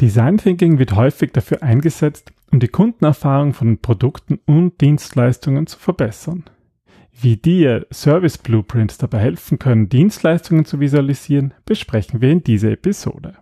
Design 0.00 0.38
Thinking 0.38 0.78
wird 0.78 0.96
häufig 0.96 1.32
dafür 1.32 1.62
eingesetzt, 1.62 2.32
um 2.50 2.58
die 2.58 2.68
Kundenerfahrung 2.68 3.52
von 3.52 3.78
Produkten 3.78 4.40
und 4.46 4.80
Dienstleistungen 4.80 5.66
zu 5.66 5.78
verbessern. 5.78 6.44
Wie 7.12 7.36
dir 7.36 7.86
Service 7.92 8.38
Blueprints 8.38 8.96
dabei 8.96 9.18
helfen 9.18 9.58
können, 9.58 9.90
Dienstleistungen 9.90 10.64
zu 10.64 10.80
visualisieren, 10.80 11.52
besprechen 11.66 12.22
wir 12.22 12.30
in 12.30 12.42
dieser 12.42 12.70
Episode. 12.70 13.34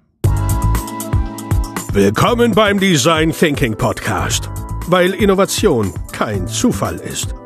Willkommen 1.93 2.53
beim 2.53 2.81
Design 2.81 3.31
Thinking 3.31 3.77
Podcast, 3.77 4.51
weil 4.89 5.15
Innovation 5.15 5.93
kein 6.11 6.49
Zufall 6.49 6.97
ist. 6.97 7.37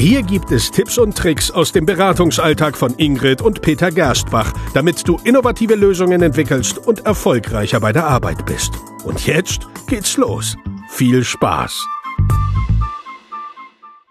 Hier 0.00 0.22
gibt 0.22 0.50
es 0.50 0.70
Tipps 0.70 0.96
und 0.96 1.14
Tricks 1.14 1.50
aus 1.50 1.72
dem 1.72 1.84
Beratungsalltag 1.84 2.74
von 2.74 2.94
Ingrid 2.96 3.42
und 3.42 3.60
Peter 3.60 3.90
Gerstbach, 3.90 4.50
damit 4.72 5.06
du 5.06 5.18
innovative 5.24 5.74
Lösungen 5.74 6.22
entwickelst 6.22 6.78
und 6.78 7.04
erfolgreicher 7.04 7.80
bei 7.80 7.92
der 7.92 8.06
Arbeit 8.06 8.46
bist. 8.46 8.72
Und 9.04 9.26
jetzt 9.26 9.68
geht's 9.88 10.16
los. 10.16 10.56
Viel 10.88 11.22
Spaß! 11.22 11.86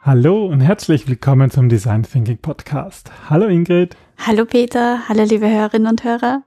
Hallo 0.04 0.46
und 0.46 0.62
herzlich 0.62 1.08
willkommen 1.08 1.50
zum 1.50 1.70
Design 1.70 2.04
Thinking 2.04 2.38
Podcast. 2.38 3.12
Hallo 3.28 3.48
Ingrid. 3.48 3.98
Hallo 4.20 4.46
Peter, 4.46 5.10
hallo 5.10 5.24
liebe 5.24 5.50
Hörerinnen 5.50 5.88
und 5.88 6.04
Hörer. 6.04 6.44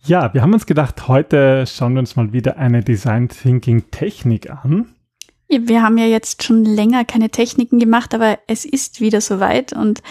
Ja, 0.00 0.34
wir 0.34 0.42
haben 0.42 0.54
uns 0.54 0.66
gedacht, 0.66 1.06
heute 1.06 1.68
schauen 1.68 1.92
wir 1.92 2.00
uns 2.00 2.16
mal 2.16 2.32
wieder 2.32 2.56
eine 2.56 2.82
Design 2.82 3.28
Thinking 3.28 3.92
Technik 3.92 4.50
an. 4.50 4.92
Wir 5.60 5.82
haben 5.82 5.98
ja 5.98 6.06
jetzt 6.06 6.42
schon 6.42 6.64
länger 6.64 7.04
keine 7.04 7.30
Techniken 7.30 7.78
gemacht, 7.78 8.14
aber 8.14 8.38
es 8.46 8.64
ist 8.64 9.00
wieder 9.00 9.20
soweit 9.20 9.72
und 9.72 10.02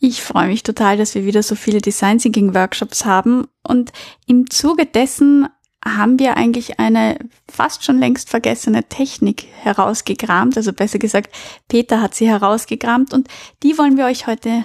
ich 0.00 0.22
freue 0.22 0.48
mich 0.48 0.62
total, 0.62 0.96
dass 0.96 1.14
wir 1.14 1.24
wieder 1.24 1.42
so 1.42 1.54
viele 1.54 1.80
Design 1.80 2.18
Thinking 2.18 2.54
Workshops 2.54 3.04
haben. 3.04 3.48
Und 3.62 3.92
im 4.26 4.48
Zuge 4.48 4.86
dessen 4.86 5.48
haben 5.84 6.18
wir 6.18 6.36
eigentlich 6.36 6.78
eine 6.78 7.18
fast 7.50 7.84
schon 7.84 7.98
längst 7.98 8.30
vergessene 8.30 8.84
Technik 8.84 9.46
herausgekramt, 9.62 10.56
also 10.56 10.72
besser 10.72 10.98
gesagt, 10.98 11.34
Peter 11.68 12.00
hat 12.00 12.14
sie 12.14 12.28
herausgekramt 12.28 13.12
und 13.12 13.28
die 13.62 13.78
wollen 13.78 13.96
wir 13.96 14.06
euch 14.06 14.26
heute 14.26 14.64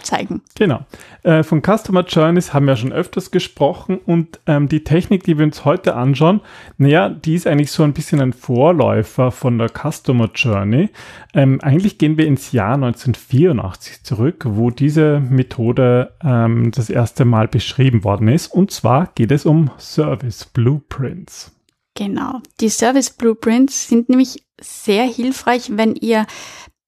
zeigen. 0.00 0.42
Genau. 0.54 0.86
Äh, 1.22 1.42
von 1.42 1.62
Customer 1.62 2.04
Journeys 2.04 2.54
haben 2.54 2.66
wir 2.66 2.76
schon 2.76 2.92
öfters 2.92 3.30
gesprochen 3.30 3.98
und 3.98 4.40
ähm, 4.46 4.68
die 4.68 4.84
Technik, 4.84 5.24
die 5.24 5.36
wir 5.38 5.44
uns 5.44 5.64
heute 5.64 5.94
anschauen, 5.94 6.40
naja, 6.78 7.08
die 7.10 7.34
ist 7.34 7.46
eigentlich 7.46 7.70
so 7.70 7.82
ein 7.82 7.92
bisschen 7.92 8.20
ein 8.20 8.32
Vorläufer 8.32 9.30
von 9.30 9.58
der 9.58 9.68
Customer 9.68 10.30
Journey. 10.34 10.88
Ähm, 11.34 11.60
eigentlich 11.60 11.98
gehen 11.98 12.16
wir 12.16 12.26
ins 12.26 12.52
Jahr 12.52 12.74
1984 12.74 14.02
zurück, 14.02 14.44
wo 14.48 14.70
diese 14.70 15.20
Methode 15.20 16.14
ähm, 16.24 16.70
das 16.72 16.88
erste 16.88 17.24
Mal 17.24 17.46
beschrieben 17.48 18.02
worden 18.02 18.28
ist. 18.28 18.48
Und 18.48 18.70
zwar 18.70 19.10
geht 19.14 19.30
es 19.30 19.44
um 19.44 19.70
Service 19.78 20.46
Blueprints. 20.46 21.52
Genau. 21.94 22.40
Die 22.60 22.70
Service 22.70 23.10
Blueprints 23.10 23.88
sind 23.88 24.08
nämlich 24.08 24.42
sehr 24.58 25.04
hilfreich, 25.04 25.72
wenn 25.76 25.94
ihr 25.94 26.26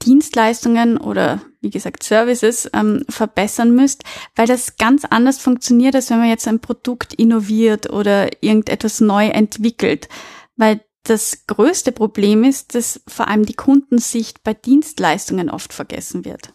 Dienstleistungen 0.02 0.96
oder 0.96 1.41
wie 1.65 1.70
gesagt 1.70 2.05
Services 2.05 2.70
ähm, 2.73 3.05
verbessern 3.09 3.75
müsst, 3.75 4.05
weil 4.37 4.47
das 4.47 4.77
ganz 4.77 5.05
anders 5.05 5.39
funktioniert, 5.39 5.97
als 5.97 6.11
wenn 6.11 6.19
man 6.19 6.29
jetzt 6.29 6.47
ein 6.47 6.61
Produkt 6.61 7.15
innoviert 7.15 7.91
oder 7.91 8.31
irgendetwas 8.43 9.01
neu 9.01 9.27
entwickelt. 9.27 10.09
Weil 10.57 10.81
das 11.03 11.47
größte 11.47 11.92
Problem 11.92 12.45
ist, 12.45 12.75
dass 12.75 13.03
vor 13.09 13.29
allem 13.29 13.45
die 13.45 13.55
Kundensicht 13.55 14.45
bei 14.45 14.55
Dienstleistungen 14.55 15.51
oft 15.51 15.73
vergessen 15.73 16.25
wird. 16.25 16.55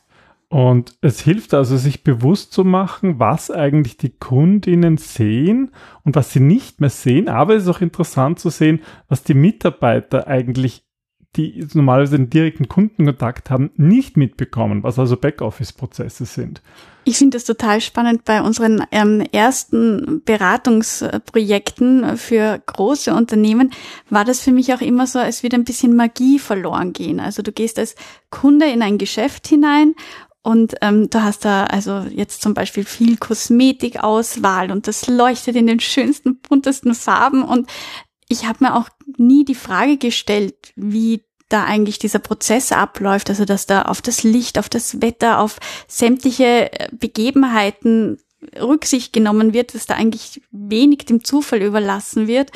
Und 0.49 0.97
es 1.01 1.19
hilft 1.19 1.53
also, 1.53 1.77
sich 1.77 2.03
bewusst 2.03 2.51
zu 2.53 2.63
machen, 2.63 3.19
was 3.19 3.51
eigentlich 3.51 3.97
die 3.97 4.09
Kundinnen 4.09 4.97
sehen 4.97 5.71
und 6.03 6.15
was 6.15 6.33
sie 6.33 6.39
nicht 6.39 6.81
mehr 6.81 6.89
sehen. 6.89 7.29
Aber 7.29 7.55
es 7.55 7.63
ist 7.63 7.69
auch 7.69 7.81
interessant 7.81 8.39
zu 8.39 8.49
sehen, 8.49 8.81
was 9.07 9.23
die 9.23 9.35
Mitarbeiter 9.35 10.27
eigentlich 10.27 10.88
die 11.35 11.65
normalerweise 11.73 12.17
den 12.17 12.29
direkten 12.29 12.67
Kundenkontakt 12.67 13.51
haben, 13.51 13.69
nicht 13.75 14.17
mitbekommen, 14.17 14.81
was 14.81 14.97
also 14.97 15.15
Backoffice-Prozesse 15.15 16.25
sind. 16.25 16.63
Ich 17.03 17.17
finde 17.17 17.37
das 17.37 17.45
total 17.45 17.81
spannend 17.81 18.25
bei 18.25 18.41
unseren 18.41 18.83
ähm, 18.91 19.21
ersten 19.31 20.21
Beratungsprojekten 20.25 22.17
für 22.17 22.61
große 22.65 23.13
Unternehmen 23.13 23.71
war 24.09 24.25
das 24.25 24.41
für 24.41 24.51
mich 24.51 24.73
auch 24.73 24.81
immer 24.81 25.07
so, 25.07 25.19
es 25.19 25.43
wird 25.43 25.53
ein 25.53 25.63
bisschen 25.63 25.95
Magie 25.95 26.39
verloren 26.39 26.93
gehen. 26.93 27.19
Also 27.19 27.41
du 27.41 27.51
gehst 27.51 27.77
als 27.77 27.95
Kunde 28.31 28.65
in 28.65 28.81
ein 28.81 28.97
Geschäft 28.97 29.47
hinein 29.47 29.93
und 30.41 30.75
ähm, 30.81 31.09
du 31.09 31.21
hast 31.21 31.45
da 31.45 31.65
also 31.65 32.05
jetzt 32.09 32.41
zum 32.41 32.53
Beispiel 32.53 32.85
viel 32.85 33.17
Kosmetikauswahl 33.17 34.71
und 34.71 34.87
das 34.87 35.07
leuchtet 35.07 35.55
in 35.55 35.67
den 35.67 35.79
schönsten, 35.79 36.39
buntesten 36.39 36.95
Farben 36.95 37.43
und 37.43 37.69
ich 38.29 38.45
habe 38.45 38.63
mir 38.63 38.75
auch 38.75 38.89
nie 39.19 39.45
die 39.45 39.55
Frage 39.55 39.97
gestellt, 39.97 40.55
wie 40.75 41.23
da 41.49 41.63
eigentlich 41.63 41.99
dieser 41.99 42.19
Prozess 42.19 42.71
abläuft, 42.71 43.29
also 43.29 43.43
dass 43.43 43.65
da 43.65 43.83
auf 43.83 44.01
das 44.01 44.23
Licht, 44.23 44.59
auf 44.59 44.69
das 44.69 45.01
Wetter, 45.01 45.39
auf 45.39 45.57
sämtliche 45.87 46.71
äh, 46.71 46.89
Begebenheiten 46.91 48.19
Rücksicht 48.59 49.11
genommen 49.11 49.53
wird, 49.53 49.75
dass 49.75 49.85
da 49.85 49.95
eigentlich 49.95 50.41
wenig 50.51 51.05
dem 51.05 51.23
Zufall 51.23 51.61
überlassen 51.61 52.27
wird. 52.27 52.51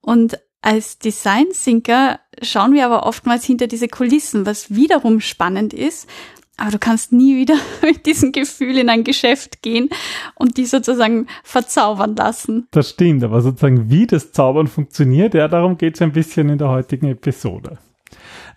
Und 0.00 0.38
als 0.62 0.98
Design 0.98 1.46
Thinker 1.52 2.20
schauen 2.42 2.72
wir 2.72 2.86
aber 2.86 3.06
oftmals 3.06 3.44
hinter 3.44 3.66
diese 3.66 3.88
Kulissen, 3.88 4.46
was 4.46 4.74
wiederum 4.74 5.20
spannend 5.20 5.74
ist, 5.74 6.08
aber 6.56 6.70
du 6.70 6.78
kannst 6.78 7.12
nie 7.12 7.36
wieder 7.36 7.56
mit 7.82 8.06
diesem 8.06 8.32
Gefühl 8.32 8.78
in 8.78 8.88
ein 8.88 9.04
Geschäft 9.04 9.62
gehen 9.62 9.88
und 10.34 10.56
die 10.56 10.66
sozusagen 10.66 11.26
verzaubern 11.42 12.16
lassen. 12.16 12.66
Das 12.70 12.90
stimmt, 12.90 13.24
aber 13.24 13.40
sozusagen 13.40 13.90
wie 13.90 14.06
das 14.06 14.32
Zaubern 14.32 14.66
funktioniert, 14.66 15.34
ja, 15.34 15.48
darum 15.48 15.78
geht 15.78 15.96
es 15.96 16.02
ein 16.02 16.12
bisschen 16.12 16.48
in 16.48 16.58
der 16.58 16.68
heutigen 16.68 17.06
Episode. 17.06 17.78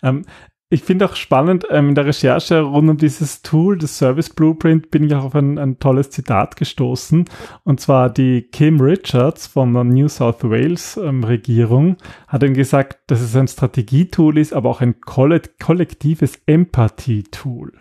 Ähm, 0.02 0.24
ich 0.72 0.84
finde 0.84 1.06
auch 1.06 1.16
spannend, 1.16 1.66
ähm, 1.68 1.88
in 1.88 1.94
der 1.96 2.06
Recherche 2.06 2.60
rund 2.60 2.88
um 2.88 2.96
dieses 2.96 3.42
Tool, 3.42 3.76
das 3.76 3.98
Service 3.98 4.30
Blueprint, 4.30 4.92
bin 4.92 5.02
ich 5.02 5.14
auch 5.16 5.24
auf 5.24 5.34
ein, 5.34 5.58
ein 5.58 5.80
tolles 5.80 6.10
Zitat 6.10 6.54
gestoßen. 6.54 7.24
Und 7.64 7.80
zwar 7.80 8.08
die 8.08 8.42
Kim 8.42 8.80
Richards 8.80 9.48
von 9.48 9.74
der 9.74 9.82
New 9.82 10.06
South 10.06 10.44
Wales 10.44 10.96
ähm, 10.96 11.24
Regierung 11.24 11.96
hat 12.28 12.44
eben 12.44 12.54
gesagt, 12.54 13.00
dass 13.08 13.20
es 13.20 13.34
ein 13.34 13.48
Strategietool 13.48 14.38
ist, 14.38 14.52
aber 14.52 14.70
auch 14.70 14.80
ein 14.80 15.00
kollektives 15.00 16.40
Empathie-Tool 16.46 17.72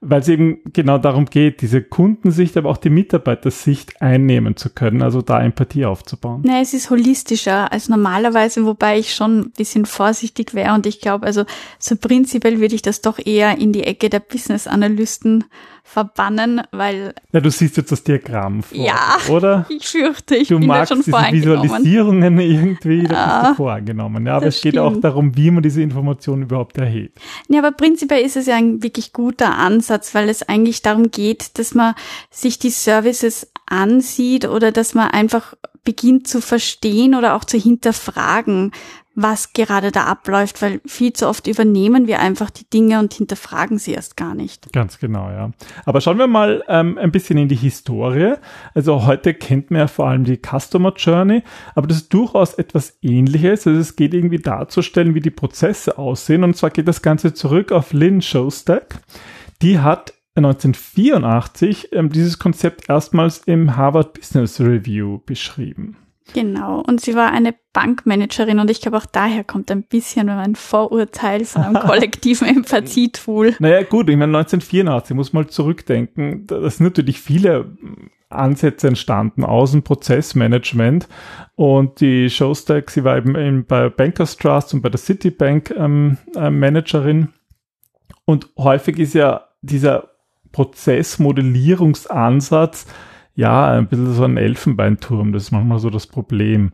weil 0.00 0.20
es 0.20 0.28
eben 0.28 0.60
genau 0.72 0.96
darum 0.98 1.26
geht, 1.26 1.60
diese 1.60 1.82
Kundensicht, 1.82 2.56
aber 2.56 2.70
auch 2.70 2.78
die 2.78 2.88
Mitarbeitersicht 2.88 4.00
einnehmen 4.00 4.56
zu 4.56 4.70
können, 4.70 5.02
also 5.02 5.20
da 5.20 5.42
Empathie 5.42 5.84
aufzubauen. 5.84 6.42
Nee, 6.44 6.62
es 6.62 6.72
ist 6.72 6.88
holistischer 6.88 7.70
als 7.70 7.88
normalerweise, 7.90 8.64
wobei 8.64 8.98
ich 8.98 9.14
schon 9.14 9.40
ein 9.40 9.50
bisschen 9.50 9.84
vorsichtig 9.84 10.54
wäre 10.54 10.74
und 10.74 10.86
ich 10.86 11.00
glaube, 11.00 11.26
also 11.26 11.44
so 11.78 11.96
prinzipiell 11.96 12.60
würde 12.60 12.74
ich 12.74 12.82
das 12.82 13.02
doch 13.02 13.18
eher 13.18 13.58
in 13.58 13.72
die 13.72 13.84
Ecke 13.84 14.08
der 14.08 14.20
Business-Analysten 14.20 15.44
verbannen, 15.82 16.62
weil. 16.72 17.14
Ja, 17.32 17.40
du 17.40 17.50
siehst 17.50 17.76
jetzt 17.76 17.92
das 17.92 18.02
Diagramm 18.02 18.62
vor, 18.62 18.78
ja, 18.78 19.18
oder? 19.28 19.66
Ich 19.70 19.88
fürchte, 19.88 20.36
ich 20.36 20.48
du 20.48 20.58
bin 20.58 20.68
magst 20.68 20.90
da 20.90 20.96
schon 20.96 21.04
diese 21.04 21.32
Visualisierungen 21.32 22.38
irgendwie, 22.40 23.04
da 23.04 23.14
ja, 23.14 23.40
bist 23.40 23.50
du 23.50 23.54
vorgenommen. 23.56 24.26
Ja, 24.26 24.36
aber 24.36 24.46
es 24.46 24.60
geht 24.60 24.74
stimmt. 24.74 24.86
auch 24.86 25.00
darum, 25.00 25.36
wie 25.36 25.50
man 25.50 25.62
diese 25.62 25.82
Informationen 25.82 26.42
überhaupt 26.42 26.78
erhebt. 26.78 27.18
Ja, 27.48 27.60
aber 27.60 27.72
prinzipiell 27.72 28.24
ist 28.24 28.36
es 28.36 28.46
ja 28.46 28.56
ein 28.56 28.82
wirklich 28.82 29.12
guter 29.12 29.56
Ansatz, 29.56 30.14
weil 30.14 30.28
es 30.28 30.42
eigentlich 30.42 30.82
darum 30.82 31.10
geht, 31.10 31.58
dass 31.58 31.74
man 31.74 31.94
sich 32.30 32.58
die 32.58 32.70
Services 32.70 33.50
ansieht 33.66 34.46
oder 34.46 34.72
dass 34.72 34.94
man 34.94 35.10
einfach 35.10 35.54
beginnt 35.84 36.28
zu 36.28 36.40
verstehen 36.40 37.14
oder 37.14 37.34
auch 37.34 37.44
zu 37.44 37.58
hinterfragen, 37.58 38.72
was 39.14 39.52
gerade 39.52 39.90
da 39.90 40.04
abläuft, 40.04 40.62
weil 40.62 40.80
viel 40.86 41.12
zu 41.12 41.28
oft 41.28 41.46
übernehmen 41.46 42.06
wir 42.06 42.20
einfach 42.20 42.50
die 42.50 42.68
Dinge 42.68 43.00
und 43.00 43.12
hinterfragen 43.12 43.78
sie 43.78 43.92
erst 43.92 44.16
gar 44.16 44.34
nicht. 44.34 44.72
Ganz 44.72 44.98
genau, 44.98 45.30
ja. 45.30 45.50
Aber 45.84 46.00
schauen 46.00 46.18
wir 46.18 46.26
mal 46.26 46.62
ähm, 46.68 46.96
ein 46.96 47.10
bisschen 47.10 47.36
in 47.36 47.48
die 47.48 47.56
Historie. 47.56 48.34
Also 48.74 49.06
heute 49.06 49.34
kennt 49.34 49.70
man 49.70 49.80
ja 49.80 49.86
vor 49.88 50.08
allem 50.08 50.24
die 50.24 50.38
Customer 50.38 50.92
Journey, 50.96 51.42
aber 51.74 51.88
das 51.88 51.98
ist 51.98 52.14
durchaus 52.14 52.54
etwas 52.54 52.98
ähnliches. 53.02 53.66
Also 53.66 53.80
es 53.80 53.96
geht 53.96 54.14
irgendwie 54.14 54.38
darzustellen, 54.38 55.14
wie 55.14 55.20
die 55.20 55.30
Prozesse 55.30 55.98
aussehen. 55.98 56.44
Und 56.44 56.56
zwar 56.56 56.70
geht 56.70 56.88
das 56.88 57.02
Ganze 57.02 57.34
zurück 57.34 57.72
auf 57.72 57.92
Lynn 57.92 58.22
Shostak. 58.22 59.00
Die 59.60 59.80
hat 59.80 60.14
1984 60.36 61.92
ähm, 61.92 62.10
dieses 62.10 62.38
Konzept 62.38 62.88
erstmals 62.88 63.38
im 63.38 63.76
Harvard 63.76 64.14
Business 64.14 64.60
Review 64.60 65.18
beschrieben. 65.26 65.96
Genau. 66.34 66.80
Und 66.80 67.00
sie 67.00 67.14
war 67.14 67.32
eine 67.32 67.54
Bankmanagerin 67.72 68.58
und 68.58 68.70
ich 68.70 68.80
glaube 68.80 68.98
auch 68.98 69.06
daher 69.06 69.44
kommt 69.44 69.70
ein 69.70 69.84
bisschen 69.84 70.28
ein 70.28 70.54
Vorurteil 70.54 71.44
von 71.44 71.62
einem 71.62 71.74
kollektiven 71.80 72.48
Empathietool. 72.48 73.54
Naja, 73.58 73.82
gut, 73.82 74.08
ich 74.08 74.16
meine 74.16 74.38
1984 74.38 75.16
muss 75.16 75.32
man 75.32 75.48
zurückdenken. 75.48 76.46
Da 76.46 76.70
sind 76.70 76.84
natürlich 76.84 77.20
viele 77.20 77.76
Ansätze 78.28 78.88
entstanden 78.88 79.44
aus 79.44 79.72
dem 79.72 79.82
Prozessmanagement 79.82 81.08
und 81.56 82.00
die 82.00 82.30
Showstack, 82.30 82.90
sie 82.90 83.02
war 83.02 83.18
eben 83.18 83.64
bei 83.66 83.88
Bankers 83.88 84.36
Trust 84.36 84.72
und 84.72 84.82
bei 84.82 84.88
der 84.88 85.00
Citibank 85.00 85.74
ähm, 85.76 86.16
äh, 86.36 86.48
Managerin 86.48 87.30
und 88.24 88.48
häufig 88.56 89.00
ist 89.00 89.14
ja 89.14 89.48
dieser 89.62 90.10
Prozessmodellierungsansatz 90.52 92.86
ja, 93.34 93.72
ein 93.72 93.88
bisschen 93.88 94.12
so 94.12 94.24
ein 94.24 94.36
Elfenbeinturm, 94.36 95.32
das 95.32 95.44
ist 95.44 95.50
manchmal 95.50 95.78
so 95.78 95.90
das 95.90 96.06
Problem. 96.06 96.72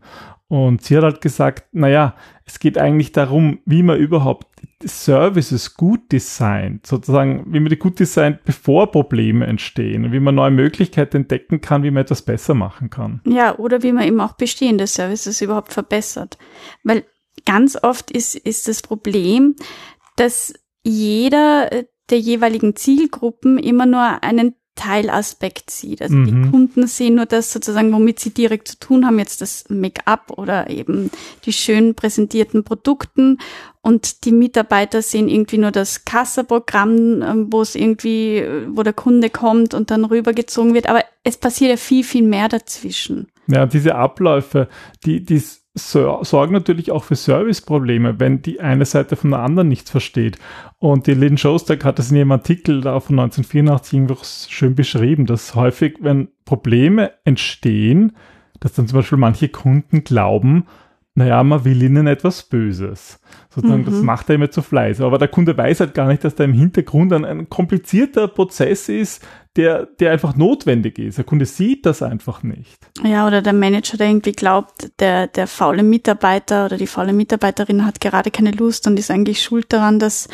Und 0.48 0.82
sie 0.82 0.96
hat 0.96 1.02
halt 1.02 1.20
gesagt, 1.20 1.64
naja, 1.72 2.14
es 2.44 2.60
geht 2.60 2.78
eigentlich 2.78 3.10
darum, 3.12 3.58
wie 3.64 3.82
man 3.82 3.98
überhaupt 3.98 4.46
Services 4.84 5.74
gut 5.74 6.12
designt, 6.12 6.86
sozusagen, 6.86 7.46
wie 7.52 7.60
man 7.60 7.70
die 7.70 7.78
gut 7.78 7.98
designt, 7.98 8.44
bevor 8.44 8.92
Probleme 8.92 9.46
entstehen 9.46 10.12
wie 10.12 10.20
man 10.20 10.34
neue 10.34 10.50
Möglichkeiten 10.50 11.18
entdecken 11.18 11.60
kann, 11.60 11.82
wie 11.82 11.90
man 11.90 12.02
etwas 12.02 12.22
besser 12.22 12.54
machen 12.54 12.90
kann. 12.90 13.20
Ja, 13.24 13.56
oder 13.58 13.82
wie 13.82 13.92
man 13.92 14.04
eben 14.04 14.20
auch 14.20 14.34
bestehende 14.34 14.86
Services 14.86 15.40
überhaupt 15.40 15.72
verbessert. 15.72 16.38
Weil 16.84 17.04
ganz 17.44 17.76
oft 17.82 18.10
ist, 18.10 18.36
ist 18.36 18.68
das 18.68 18.82
Problem, 18.82 19.56
dass 20.16 20.52
jeder 20.84 21.70
der 22.10 22.20
jeweiligen 22.20 22.76
Zielgruppen 22.76 23.58
immer 23.58 23.86
nur 23.86 24.22
einen 24.22 24.54
Teilaspekt 24.76 25.70
sieht. 25.70 26.02
Also 26.02 26.14
mhm. 26.14 26.26
die 26.26 26.50
Kunden 26.50 26.86
sehen 26.86 27.16
nur 27.16 27.26
das 27.26 27.52
sozusagen, 27.52 27.92
womit 27.92 28.20
sie 28.20 28.30
direkt 28.30 28.68
zu 28.68 28.78
tun 28.78 29.04
haben, 29.04 29.18
jetzt 29.18 29.40
das 29.40 29.64
Make-up 29.68 30.32
oder 30.36 30.70
eben 30.70 31.10
die 31.44 31.52
schön 31.52 31.94
präsentierten 31.94 32.62
Produkten. 32.62 33.38
Und 33.82 34.24
die 34.24 34.32
Mitarbeiter 34.32 35.02
sehen 35.02 35.28
irgendwie 35.28 35.58
nur 35.58 35.70
das 35.70 36.04
Kassaprogramm, 36.04 37.22
ähm, 37.22 37.46
wo 37.50 37.62
es 37.62 37.74
irgendwie, 37.74 38.44
wo 38.68 38.82
der 38.82 38.92
Kunde 38.92 39.30
kommt 39.30 39.74
und 39.74 39.90
dann 39.90 40.04
rübergezogen 40.04 40.74
wird. 40.74 40.88
Aber 40.88 41.02
es 41.24 41.36
passiert 41.36 41.70
ja 41.70 41.76
viel, 41.76 42.04
viel 42.04 42.22
mehr 42.22 42.48
dazwischen. 42.48 43.28
Ja, 43.48 43.66
diese 43.66 43.94
Abläufe, 43.94 44.68
die, 45.04 45.24
die 45.24 45.42
sorgen 45.78 46.52
natürlich 46.52 46.90
auch 46.90 47.04
für 47.04 47.16
Serviceprobleme, 47.16 48.18
wenn 48.18 48.40
die 48.40 48.60
eine 48.60 48.86
Seite 48.86 49.14
von 49.14 49.30
der 49.30 49.40
anderen 49.40 49.68
nichts 49.68 49.90
versteht. 49.90 50.38
Und 50.78 51.06
die 51.06 51.14
Lynn 51.14 51.36
Shostak 51.36 51.84
hat 51.84 51.98
das 51.98 52.10
in 52.10 52.16
ihrem 52.16 52.32
Artikel 52.32 52.80
da 52.80 52.98
von 52.98 53.18
1984 53.18 54.00
einfach 54.00 54.24
schön 54.24 54.74
beschrieben, 54.74 55.26
dass 55.26 55.54
häufig, 55.54 55.98
wenn 56.00 56.28
Probleme 56.46 57.12
entstehen, 57.24 58.16
dass 58.60 58.72
dann 58.72 58.88
zum 58.88 58.98
Beispiel 58.98 59.18
manche 59.18 59.50
Kunden 59.50 60.02
glauben, 60.02 60.66
naja, 61.16 61.42
man 61.42 61.64
will 61.64 61.82
ihnen 61.82 62.06
etwas 62.06 62.42
Böses. 62.42 63.18
Sozusagen, 63.48 63.82
mhm. 63.82 63.86
das 63.86 64.02
macht 64.02 64.28
er 64.28 64.34
immer 64.34 64.50
zu 64.50 64.60
Fleiß. 64.60 65.00
Aber 65.00 65.16
der 65.16 65.28
Kunde 65.28 65.56
weiß 65.56 65.80
halt 65.80 65.94
gar 65.94 66.08
nicht, 66.08 66.22
dass 66.22 66.34
da 66.34 66.44
im 66.44 66.52
Hintergrund 66.52 67.10
ein, 67.14 67.24
ein 67.24 67.48
komplizierter 67.48 68.28
Prozess 68.28 68.90
ist, 68.90 69.26
der, 69.56 69.86
der 69.98 70.12
einfach 70.12 70.36
notwendig 70.36 70.98
ist. 70.98 71.16
Der 71.16 71.24
Kunde 71.24 71.46
sieht 71.46 71.86
das 71.86 72.02
einfach 72.02 72.42
nicht. 72.42 72.78
Ja, 73.02 73.26
oder 73.26 73.40
der 73.40 73.54
Manager, 73.54 73.96
der 73.96 74.08
irgendwie 74.08 74.32
glaubt, 74.32 74.90
der, 75.00 75.26
der 75.26 75.46
faule 75.46 75.82
Mitarbeiter 75.82 76.66
oder 76.66 76.76
die 76.76 76.86
faule 76.86 77.14
Mitarbeiterin 77.14 77.86
hat 77.86 78.02
gerade 78.02 78.30
keine 78.30 78.50
Lust 78.50 78.86
und 78.86 78.98
ist 78.98 79.10
eigentlich 79.10 79.42
schuld 79.42 79.72
daran, 79.72 79.98
dass 79.98 80.28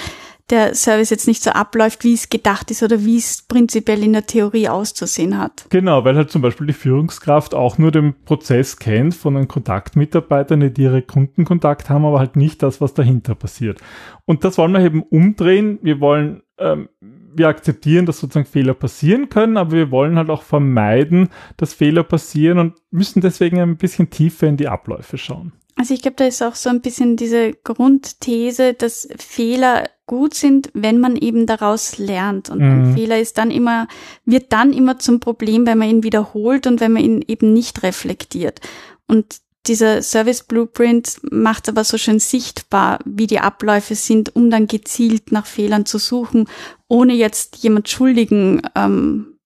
der 0.51 0.75
Service 0.75 1.11
jetzt 1.11 1.27
nicht 1.27 1.43
so 1.43 1.51
abläuft, 1.51 2.05
wie 2.05 2.15
es 2.15 2.29
gedacht 2.29 2.71
ist 2.71 2.83
oder 2.83 3.05
wie 3.05 3.17
es 3.17 3.43
prinzipiell 3.43 4.03
in 4.03 4.13
der 4.13 4.27
Theorie 4.27 4.69
auszusehen 4.69 5.39
hat. 5.39 5.67
Genau, 5.71 6.05
weil 6.05 6.17
halt 6.17 6.31
zum 6.31 6.43
Beispiel 6.43 6.67
die 6.67 6.73
Führungskraft 6.73 7.55
auch 7.55 7.79
nur 7.79 7.91
den 7.91 8.15
Prozess 8.25 8.77
kennt 8.79 9.15
von 9.15 9.35
den 9.35 9.49
Kontaktmitarbeitern, 9.49 10.61
die 10.61 10.73
direkt 10.73 11.09
Kundenkontakt 11.09 11.89
haben, 11.89 12.05
aber 12.05 12.19
halt 12.19 12.37
nicht 12.37 12.63
das, 12.63 12.81
was 12.81 12.95
dahinter 12.95 13.35
passiert. 13.35 13.81
Und 14.25 14.45
das 14.45 14.59
wollen 14.59 14.73
wir 14.73 14.81
eben 14.81 15.03
umdrehen. 15.03 15.79
Wir 15.83 16.01
wollen, 16.01 16.43
ähm, 16.59 16.89
wir 17.01 17.49
akzeptieren, 17.49 18.07
dass 18.07 18.21
sozusagen 18.21 18.47
Fehler 18.47 18.75
passieren 18.75 19.29
können, 19.29 19.57
aber 19.57 19.73
wir 19.73 19.91
wollen 19.91 20.17
halt 20.17 20.29
auch 20.29 20.43
vermeiden, 20.43 21.31
dass 21.57 21.73
Fehler 21.75 22.03
passieren 22.03 22.59
und 22.59 22.75
müssen 22.91 23.21
deswegen 23.21 23.59
ein 23.59 23.77
bisschen 23.77 24.11
tiefer 24.11 24.49
in 24.49 24.57
die 24.57 24.69
Abläufe 24.69 25.17
schauen. 25.17 25.53
Also 25.77 25.95
ich 25.95 26.03
glaube, 26.03 26.17
da 26.17 26.27
ist 26.27 26.43
auch 26.43 26.55
so 26.55 26.69
ein 26.69 26.81
bisschen 26.81 27.17
diese 27.17 27.53
Grundthese, 27.53 28.75
dass 28.75 29.09
Fehler 29.17 29.89
gut 30.07 30.35
sind, 30.35 30.71
wenn 30.75 31.01
man 31.01 31.17
eben 31.17 31.47
daraus 31.47 31.99
lernt. 31.99 32.51
Und 32.51 32.59
mhm. 32.59 32.65
ein 32.65 32.95
Fehler 32.95 33.19
ist 33.19 33.39
dann 33.39 33.51
immer, 33.51 33.89
wird 34.25 34.53
dann 34.53 34.73
immer 34.73 34.99
zum 34.99 35.21
Problem, 35.21 35.67
wenn 35.67 35.79
man 35.79 35.89
ihn 35.89 36.03
wiederholt 36.03 36.67
und 36.67 36.81
wenn 36.81 36.93
man 36.93 37.03
ihn 37.03 37.25
eben 37.27 37.53
nicht 37.53 37.83
reflektiert. 37.83 38.61
Und 39.07 39.37
dieser 39.67 40.03
Service 40.03 40.43
Blueprint 40.43 41.21
macht 41.31 41.69
aber 41.69 41.85
so 41.85 41.97
schön 41.97 42.19
sichtbar, 42.19 42.99
wie 43.05 43.27
die 43.27 43.39
Abläufe 43.39 43.95
sind, 43.95 44.35
um 44.35 44.51
dann 44.51 44.67
gezielt 44.67 45.31
nach 45.31 45.47
Fehlern 45.47 45.87
zu 45.87 45.99
suchen, 45.99 46.49
ohne 46.89 47.15
jetzt 47.15 47.59
jemand 47.59 47.89
Schuldigen 47.89 48.63
ähm, 48.75 49.39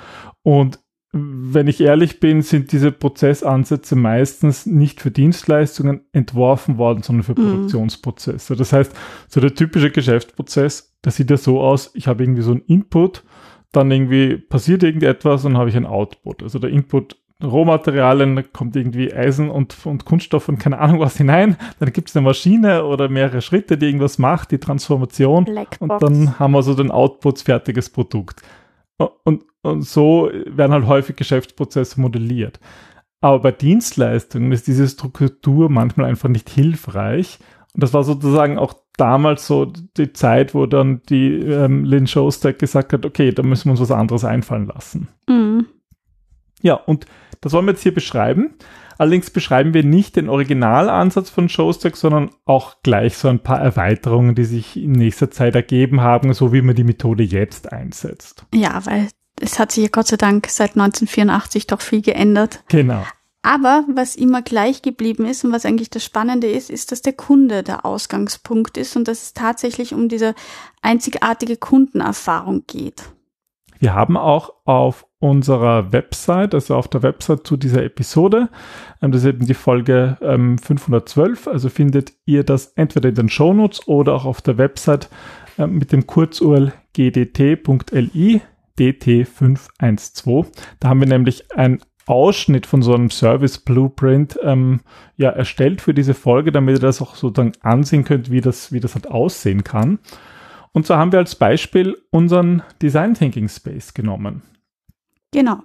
und 0.44 0.80
wenn 1.14 1.68
ich 1.68 1.82
ehrlich 1.82 2.22
bin, 2.22 2.42
sind 2.42 2.72
diese 2.72 2.92
Prozessansätze 2.92 3.98
meistens 3.98 4.66
nicht 4.66 5.02
für 5.02 5.12
Dienstleistungen 5.12 6.06
entworfen 6.14 6.78
worden, 6.78 7.04
sondern 7.04 7.24
für 7.24 7.34
mhm. 7.34 7.50
Produktionsprozesse. 7.50 8.56
Das 8.56 8.72
heißt, 8.72 8.94
so 9.28 9.42
der 9.42 9.54
typische 9.54 9.92
Geschäftsprozess, 9.92 10.96
das 11.02 11.18
sieht 11.18 11.30
ja 11.30 11.36
so 11.36 11.60
aus, 11.60 11.92
ich 11.96 12.08
habe 12.08 12.24
irgendwie 12.24 12.44
so 12.44 12.52
einen 12.52 12.62
Input, 12.62 13.26
dann 13.74 13.92
irgendwie 13.92 14.38
passiert 14.38 14.84
irgendetwas 14.84 15.44
und 15.44 15.58
habe 15.58 15.70
ich 15.70 15.76
ein 15.76 15.86
Output. 15.86 16.44
Also 16.44 16.60
der 16.60 16.70
Input 16.70 17.21
Rohmaterialien, 17.44 18.52
kommt 18.54 18.76
irgendwie 18.76 19.14
Eisen 19.14 19.50
und, 19.50 19.76
und 19.86 20.06
Kunststoff 20.06 20.50
und 20.50 20.60
keine 20.60 20.80
Ahnung 20.80 21.00
was 21.00 21.18
hinein. 21.18 21.58
Dann 21.80 21.92
gibt 21.94 22.10
es 22.10 22.16
eine 22.16 22.26
Maschine 22.26 22.86
oder 22.86 23.10
mehrere 23.10 23.42
Schritte, 23.42 23.78
die 23.78 23.88
irgendwas 23.88 24.18
macht, 24.18 24.52
die 24.52 24.60
Transformation. 24.60 25.46
Blackbox. 25.46 25.92
Und 25.92 26.02
dann 26.02 26.40
haben 26.40 26.52
wir 26.52 26.64
so 26.64 26.74
den 26.74 26.92
Output 26.92 27.40
fertiges 27.40 27.90
Produkt. 27.90 28.42
Und, 29.24 29.44
und 29.64 29.84
so 29.84 30.30
werden 30.46 30.72
halt 30.72 30.88
häufig 30.88 31.16
Geschäftsprozesse 31.16 32.00
modelliert. 32.00 32.60
Aber 33.22 33.40
bei 33.40 33.52
Dienstleistungen 33.52 34.52
ist 34.52 34.68
diese 34.68 34.88
Struktur 34.88 35.70
manchmal 35.70 36.08
einfach 36.08 36.30
nicht 36.30 36.50
hilfreich. 36.50 37.40
Und 37.74 37.84
das 37.84 37.94
war 37.94 38.04
sozusagen 38.04 38.58
auch 38.58 38.74
damals 38.98 39.48
so 39.48 39.66
die 39.66 40.12
Zeit, 40.14 40.54
wo 40.54 40.66
dann 40.66 41.02
die 41.10 41.36
ähm, 41.40 41.86
Lynn 41.86 42.08
Shostak 42.08 42.60
gesagt 42.60 42.94
hat, 42.94 43.06
okay, 43.06 43.32
da 43.32 43.44
müssen 43.44 43.66
wir 43.66 43.72
uns 43.72 43.82
was 43.82 43.92
anderes 43.92 44.26
einfallen 44.26 44.68
lassen. 44.68 45.08
Mhm. 45.28 45.68
Ja, 46.62 46.76
und 46.76 47.06
das 47.42 47.54
wollen 47.54 47.66
wir 47.66 47.72
jetzt 47.72 47.84
hier 47.84 47.94
beschreiben. 47.94 48.56
Allerdings 48.98 49.32
beschreiben 49.32 49.74
wir 49.74 49.84
nicht 49.84 50.16
den 50.16 50.30
Originalansatz 50.30 51.32
von 51.32 51.50
Showstack, 51.50 51.98
sondern 51.98 52.30
auch 52.46 52.84
gleich 52.84 53.18
so 53.18 53.30
ein 53.30 53.40
paar 53.40 53.60
Erweiterungen, 53.60 54.36
die 54.36 54.46
sich 54.46 54.78
in 54.78 54.92
nächster 54.92 55.32
Zeit 55.32 55.56
ergeben 55.56 56.02
haben, 56.02 56.34
so 56.34 56.54
wie 56.54 56.62
man 56.62 56.76
die 56.76 56.84
Methode 56.84 57.24
jetzt 57.24 57.72
einsetzt. 57.72 58.46
Ja, 58.54 58.86
weil 58.86 59.08
es 59.42 59.58
hat 59.58 59.72
sich 59.72 59.86
ja 59.86 59.90
Gott 59.92 60.08
sei 60.08 60.18
Dank 60.18 60.48
seit 60.50 60.72
1984 60.72 61.66
doch 61.66 61.82
viel 61.82 62.04
geändert. 62.04 62.64
Genau. 62.68 63.04
Aber 63.44 63.86
was 63.92 64.16
immer 64.16 64.44
gleich 64.44 64.84
geblieben 64.84 65.26
ist 65.26 65.44
und 65.44 65.52
was 65.52 65.66
eigentlich 65.66 65.90
das 65.90 66.06
Spannende 66.06 66.48
ist, 66.48 66.70
ist, 66.70 66.92
dass 66.92 67.02
der 67.02 67.14
Kunde 67.14 67.64
der 67.64 67.86
Ausgangspunkt 67.86 68.78
ist 68.78 68.96
und 68.96 69.08
dass 69.08 69.24
es 69.24 69.34
tatsächlich 69.34 69.96
um 69.96 70.10
diese 70.10 70.36
einzigartige 70.84 71.58
Kundenerfahrung 71.58 72.66
geht. 72.68 73.02
Wir 73.80 73.96
haben 73.96 74.16
auch 74.16 74.54
auf 74.66 75.08
unserer 75.22 75.94
Website, 75.94 76.54
also 76.54 76.76
auf 76.76 76.90
der 76.90 77.04
Website 77.04 77.48
zu 77.48 77.56
dieser 77.56 77.84
Episode, 77.84 78.50
ähm, 79.02 79.12
das 79.12 79.22
ist 79.22 79.30
eben 79.30 79.46
die 79.46 79.54
Folge 79.54 80.18
512, 80.20 81.48
ähm, 81.48 81.54
also 81.54 81.70
findet 81.70 82.12
ihr 82.26 82.44
das 82.44 82.74
entweder 82.76 83.10
in 83.10 83.16
den 83.16 83.30
Shownotes 83.30 83.88
oder 83.88 84.14
auch 84.14 84.26
auf 84.26 84.42
der 84.42 84.58
Website 84.58 85.10
ähm, 85.58 85.78
mit 85.78 85.92
dem 85.92 86.08
Kurzurl 86.08 86.74
gdt.li 86.94 88.42
dt512. 88.80 90.48
Da 90.80 90.90
haben 90.90 91.00
wir 91.02 91.08
nämlich 91.08 91.52
einen 91.52 91.82
Ausschnitt 92.08 92.66
von 92.66 92.82
so 92.82 92.96
einem 92.96 93.12
Service 93.12 93.60
Blueprint 93.60 94.40
ähm, 94.44 94.82
ja, 95.18 95.30
erstellt 95.30 95.82
für 95.82 95.94
diese 95.94 96.16
Folge, 96.16 96.52
damit 96.52 96.78
ihr 96.78 96.82
das 96.82 97.02
auch 97.02 97.16
sozusagen 97.16 97.54
ansehen 97.62 98.04
könnt, 98.06 98.32
wie 98.32 98.42
das, 98.42 98.72
wie 98.72 98.80
das 98.80 98.96
halt 98.96 99.08
aussehen 99.08 99.64
kann. 99.64 100.00
Und 100.72 100.88
so 100.88 100.96
haben 100.96 101.12
wir 101.12 101.20
als 101.20 101.36
Beispiel 101.36 101.98
unseren 102.10 102.64
Design 102.82 103.14
Thinking 103.14 103.50
Space 103.50 103.94
genommen. 103.94 104.42
Genau. 105.32 105.60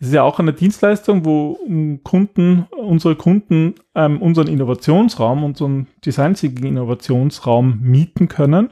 Es 0.00 0.08
ist 0.08 0.14
ja 0.14 0.22
auch 0.22 0.38
eine 0.38 0.52
Dienstleistung, 0.52 1.24
wo 1.24 1.58
Kunden, 2.02 2.66
unsere 2.76 3.16
Kunden 3.16 3.74
ähm, 3.94 4.20
unseren 4.20 4.48
Innovationsraum, 4.48 5.44
unseren 5.44 5.86
Design 6.04 6.34
Thinking 6.34 6.66
Innovationsraum 6.66 7.80
mieten 7.80 8.28
können 8.28 8.70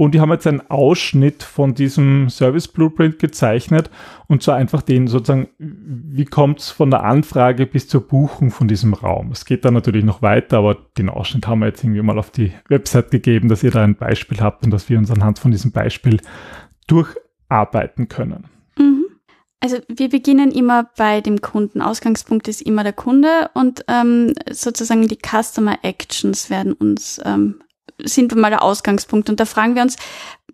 und 0.00 0.14
die 0.14 0.20
haben 0.22 0.30
jetzt 0.30 0.46
einen 0.46 0.62
Ausschnitt 0.70 1.42
von 1.42 1.74
diesem 1.74 2.30
Service 2.30 2.68
Blueprint 2.68 3.18
gezeichnet 3.18 3.90
und 4.28 4.42
so 4.42 4.50
einfach 4.50 4.80
den 4.80 5.08
sozusagen, 5.08 5.48
wie 5.58 6.24
kommt 6.24 6.60
es 6.60 6.70
von 6.70 6.90
der 6.90 7.04
Anfrage 7.04 7.66
bis 7.66 7.86
zur 7.86 8.08
Buchung 8.08 8.50
von 8.50 8.66
diesem 8.66 8.94
Raum. 8.94 9.30
Es 9.30 9.44
geht 9.44 9.66
dann 9.66 9.74
natürlich 9.74 10.02
noch 10.02 10.22
weiter, 10.22 10.56
aber 10.56 10.78
den 10.96 11.10
Ausschnitt 11.10 11.46
haben 11.46 11.58
wir 11.58 11.66
jetzt 11.66 11.84
irgendwie 11.84 12.00
mal 12.00 12.18
auf 12.18 12.30
die 12.30 12.50
Website 12.68 13.10
gegeben, 13.10 13.50
dass 13.50 13.62
ihr 13.62 13.72
da 13.72 13.84
ein 13.84 13.94
Beispiel 13.94 14.40
habt 14.40 14.64
und 14.64 14.70
dass 14.70 14.88
wir 14.88 14.96
uns 14.96 15.10
anhand 15.10 15.38
von 15.38 15.50
diesem 15.50 15.70
Beispiel 15.70 16.18
durcharbeiten 16.86 18.08
können. 18.08 18.44
Also 19.60 19.78
wir 19.88 20.08
beginnen 20.08 20.50
immer 20.52 20.88
bei 20.96 21.20
dem 21.20 21.42
Kunden. 21.42 21.82
Ausgangspunkt 21.82 22.48
ist 22.48 22.62
immer 22.62 22.82
der 22.82 22.94
Kunde 22.94 23.50
und 23.52 23.84
ähm, 23.88 24.32
sozusagen 24.50 25.06
die 25.06 25.18
Customer 25.18 25.78
Actions 25.82 26.48
werden 26.48 26.72
uns 26.72 27.20
ähm, 27.24 27.60
sind 28.02 28.34
mal 28.34 28.50
der 28.50 28.62
Ausgangspunkt. 28.62 29.28
Und 29.28 29.40
da 29.40 29.44
fragen 29.44 29.74
wir 29.74 29.82
uns, 29.82 29.96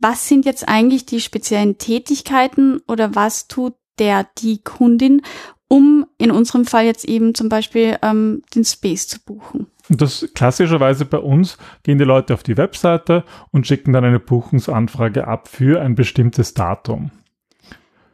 was 0.00 0.28
sind 0.28 0.44
jetzt 0.44 0.68
eigentlich 0.68 1.06
die 1.06 1.20
speziellen 1.20 1.78
Tätigkeiten 1.78 2.80
oder 2.86 3.14
was 3.14 3.48
tut 3.48 3.74
der, 3.98 4.26
die 4.38 4.62
Kundin, 4.62 5.22
um 5.68 6.06
in 6.18 6.30
unserem 6.30 6.64
Fall 6.64 6.84
jetzt 6.84 7.04
eben 7.04 7.34
zum 7.34 7.48
Beispiel 7.48 7.96
ähm, 8.02 8.42
den 8.54 8.64
Space 8.64 9.08
zu 9.08 9.20
buchen. 9.24 9.66
Und 9.88 10.00
das 10.00 10.28
klassischerweise 10.34 11.04
bei 11.04 11.18
uns 11.18 11.58
gehen 11.82 11.98
die 11.98 12.04
Leute 12.04 12.34
auf 12.34 12.42
die 12.42 12.56
Webseite 12.56 13.24
und 13.52 13.66
schicken 13.66 13.92
dann 13.92 14.04
eine 14.04 14.20
Buchungsanfrage 14.20 15.26
ab 15.26 15.48
für 15.48 15.80
ein 15.80 15.94
bestimmtes 15.94 16.54
Datum. 16.54 17.10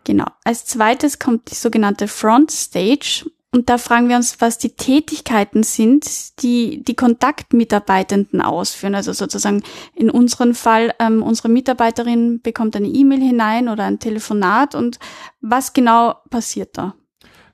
Genau. 0.04 0.26
Als 0.44 0.64
zweites 0.66 1.18
kommt 1.18 1.50
die 1.50 1.54
sogenannte 1.54 2.08
Front 2.08 2.50
Stage. 2.50 3.26
Und 3.54 3.68
da 3.68 3.76
fragen 3.76 4.08
wir 4.08 4.16
uns, 4.16 4.40
was 4.40 4.56
die 4.56 4.70
Tätigkeiten 4.70 5.62
sind, 5.62 6.42
die 6.42 6.82
die 6.82 6.94
Kontaktmitarbeitenden 6.94 8.40
ausführen. 8.40 8.94
Also 8.94 9.12
sozusagen 9.12 9.62
in 9.94 10.08
unserem 10.08 10.54
Fall, 10.54 10.94
ähm, 10.98 11.22
unsere 11.22 11.50
Mitarbeiterin 11.50 12.40
bekommt 12.40 12.74
eine 12.76 12.88
E-Mail 12.88 13.20
hinein 13.20 13.68
oder 13.68 13.84
ein 13.84 13.98
Telefonat 13.98 14.74
und 14.74 14.98
was 15.42 15.74
genau 15.74 16.14
passiert 16.30 16.78
da? 16.78 16.94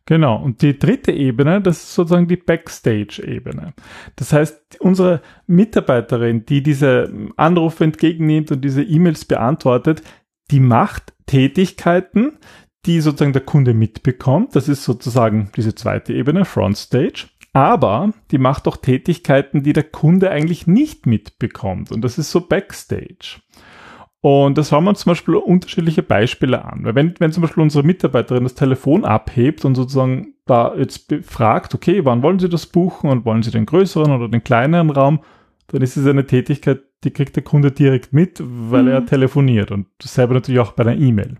Genau. 0.06 0.40
Und 0.40 0.62
die 0.62 0.78
dritte 0.78 1.12
Ebene, 1.12 1.60
das 1.60 1.78
ist 1.78 1.94
sozusagen 1.94 2.28
die 2.28 2.36
Backstage-Ebene. 2.36 3.74
Das 4.16 4.32
heißt, 4.32 4.78
unsere 4.80 5.20
Mitarbeiterin, 5.48 6.46
die 6.46 6.62
diese 6.62 7.12
Anrufe 7.36 7.84
entgegennimmt 7.84 8.52
und 8.52 8.62
diese 8.62 8.82
E-Mails 8.82 9.24
beantwortet, 9.24 10.02
die 10.50 10.60
macht 10.60 11.12
Tätigkeiten, 11.28 12.38
die 12.86 13.00
sozusagen 13.00 13.32
der 13.32 13.44
Kunde 13.44 13.74
mitbekommt. 13.74 14.56
Das 14.56 14.68
ist 14.68 14.82
sozusagen 14.82 15.50
diese 15.56 15.76
zweite 15.76 16.12
Ebene, 16.12 16.44
Frontstage. 16.44 17.28
Aber 17.52 18.12
die 18.30 18.38
macht 18.38 18.66
auch 18.66 18.76
Tätigkeiten, 18.76 19.62
die 19.62 19.72
der 19.72 19.84
Kunde 19.84 20.30
eigentlich 20.30 20.66
nicht 20.66 21.06
mitbekommt. 21.06 21.92
Und 21.92 22.02
das 22.02 22.18
ist 22.18 22.30
so 22.30 22.40
Backstage. 22.40 23.40
Und 24.20 24.58
das 24.58 24.70
schauen 24.70 24.84
wir 24.84 24.90
uns 24.90 25.00
zum 25.00 25.10
Beispiel 25.10 25.36
unterschiedliche 25.36 26.02
Beispiele 26.02 26.64
an. 26.64 26.84
Weil 26.84 26.94
wenn, 26.94 27.14
wenn 27.18 27.32
zum 27.32 27.42
Beispiel 27.42 27.62
unsere 27.62 27.84
Mitarbeiterin 27.84 28.42
das 28.42 28.54
Telefon 28.54 29.04
abhebt 29.04 29.64
und 29.64 29.76
sozusagen 29.76 30.34
da 30.44 30.74
jetzt 30.76 31.14
fragt, 31.22 31.74
okay, 31.74 32.04
wann 32.04 32.22
wollen 32.22 32.38
Sie 32.38 32.48
das 32.48 32.66
buchen 32.66 33.10
und 33.10 33.24
wollen 33.24 33.42
Sie 33.42 33.50
den 33.50 33.66
größeren 33.66 34.10
oder 34.10 34.28
den 34.28 34.42
kleineren 34.42 34.90
Raum, 34.90 35.20
dann 35.68 35.82
ist 35.82 35.96
es 35.96 36.06
eine 36.06 36.26
Tätigkeit, 36.26 36.82
die 37.04 37.12
kriegt 37.12 37.36
der 37.36 37.44
Kunde 37.44 37.70
direkt 37.70 38.12
mit, 38.12 38.40
weil 38.40 38.84
mhm. 38.84 38.88
er 38.88 39.06
telefoniert 39.06 39.70
und 39.70 39.86
dasselbe 39.98 40.34
natürlich 40.34 40.60
auch 40.60 40.72
bei 40.72 40.82
einer 40.82 41.00
E-Mail. 41.00 41.36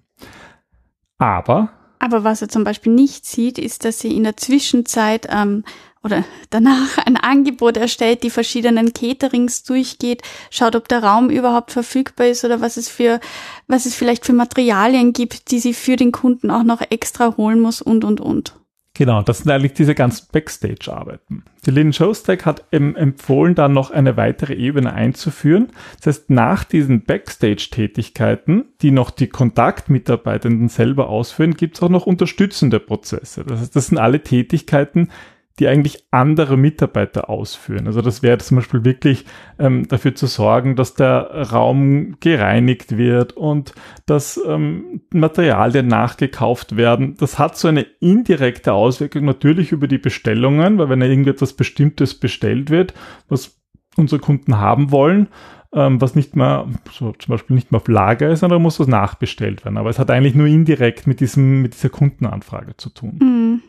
Aber. 1.19 1.71
Aber 1.99 2.23
was 2.23 2.43
er 2.43 2.49
zum 2.49 2.63
Beispiel 2.63 2.93
nicht 2.93 3.27
sieht, 3.27 3.59
ist, 3.59 3.85
dass 3.85 3.99
sie 3.99 4.17
in 4.17 4.23
der 4.23 4.37
Zwischenzeit 4.37 5.27
ähm, 5.31 5.65
oder 6.05 6.25
danach 6.51 6.99
ein 7.07 7.17
Angebot 7.17 7.77
erstellt, 7.77 8.23
die 8.23 8.31
verschiedenen 8.31 8.93
Caterings 8.93 9.65
durchgeht, 9.65 10.23
schaut, 10.51 10.77
ob 10.77 10.89
der 10.89 11.03
Raum 11.03 11.31
überhaupt 11.31 11.73
verfügbar 11.73 12.29
ist 12.29 12.45
oder 12.45 12.61
was 12.61 12.77
es 12.77 12.89
für, 12.89 13.19
was 13.67 13.87
es 13.87 13.95
vielleicht 13.95 14.25
für 14.25 14.33
Materialien 14.33 15.13
gibt, 15.13 15.51
die 15.51 15.59
sie 15.59 15.75
für 15.75 15.97
den 15.97 16.13
Kunden 16.13 16.51
auch 16.51 16.63
noch 16.63 16.83
extra 16.91 17.37
holen 17.37 17.61
muss 17.61 17.83
und, 17.83 18.05
und, 18.05 18.21
und. 18.21 18.55
Genau, 18.99 19.23
das 19.23 19.39
sind 19.39 19.53
eigentlich 19.53 19.75
diese 19.75 19.95
ganzen 19.95 20.27
Backstage-Arbeiten. 20.33 21.45
Die 21.65 21.71
Lynn 21.71 21.93
Showstack 21.93 22.45
hat 22.45 22.65
empfohlen, 22.73 23.55
dann 23.55 23.73
noch 23.73 23.93
eine 23.93 24.17
weitere 24.17 24.55
Ebene 24.55 24.93
einzuführen. 24.93 25.69
Das 25.99 26.17
heißt, 26.17 26.31
nach 26.31 26.65
diesen 26.65 27.05
Backstage-Tätigkeiten, 27.05 28.65
die 28.83 28.91
noch 28.91 29.13
die 29.13 29.29
Kontaktmitarbeitenden 29.29 30.69
selber 30.69 31.11
ausführen, 31.11 31.55
gibt 31.55 31.77
es 31.77 31.83
auch 31.85 31.91
noch 31.91 32.07
unterstützende 32.07 32.81
Prozesse. 32.81 33.45
Das 33.45 33.61
heißt, 33.61 33.77
das 33.77 33.87
sind 33.87 33.99
alle 33.99 34.21
Tätigkeiten, 34.21 35.11
die 35.59 35.69
eigentlich 35.69 36.05
andere 36.11 36.57
Mitarbeiter 36.57 37.29
ausführen. 37.29 37.87
Also 37.87 38.01
das 38.01 38.23
wäre 38.23 38.39
zum 38.39 38.59
Beispiel 38.59 38.85
wirklich 38.85 39.25
ähm, 39.59 39.89
dafür 39.89 40.15
zu 40.15 40.27
sorgen, 40.27 40.77
dass 40.77 40.95
der 40.95 41.51
Raum 41.51 42.17
gereinigt 42.21 42.97
wird 42.97 43.33
und 43.33 43.75
dass 44.07 44.41
ähm, 44.47 45.03
Materialien 45.13 45.89
nachgekauft 45.89 46.77
werden. 46.77 47.17
Das 47.19 47.39
hat 47.39 47.57
so 47.57 47.69
eine 47.69 47.83
indirekte 48.01 48.73
Auswirkung 48.73 49.25
natürlich 49.25 49.73
über 49.73 49.89
die 49.89 49.99
Bestellungen, 49.99 50.79
weil 50.79 50.89
wenn 50.89 51.03
irgendetwas 51.03 51.55
Bestimmtes 51.55 52.15
bestellt 52.15 52.71
wird, 52.71 52.95
was 53.29 53.59
unsere 53.97 54.21
Kunden 54.21 54.59
haben 54.59 54.93
wollen, 54.93 55.29
ähm, 55.73 56.01
was 56.01 56.15
nicht 56.15 56.37
mehr, 56.37 56.67
so 56.91 57.13
zum 57.13 57.33
Beispiel 57.33 57.57
nicht 57.57 57.73
mehr 57.73 57.81
auf 57.81 57.89
Lager 57.89 58.31
ist, 58.31 58.41
sondern 58.41 58.63
muss 58.63 58.81
was 58.81 58.87
nachbestellt 58.87 59.65
werden. 59.65 59.77
Aber 59.77 59.91
es 59.91 59.99
hat 59.99 60.11
eigentlich 60.11 60.35
nur 60.35 60.47
indirekt 60.47 61.07
mit 61.07 61.21
diesem, 61.21 61.63
mit 61.63 61.75
dieser 61.75 61.91
Kundenanfrage 61.91 62.77
zu 62.77 62.91
tun. 62.91 63.19
Mhm. 63.21 63.63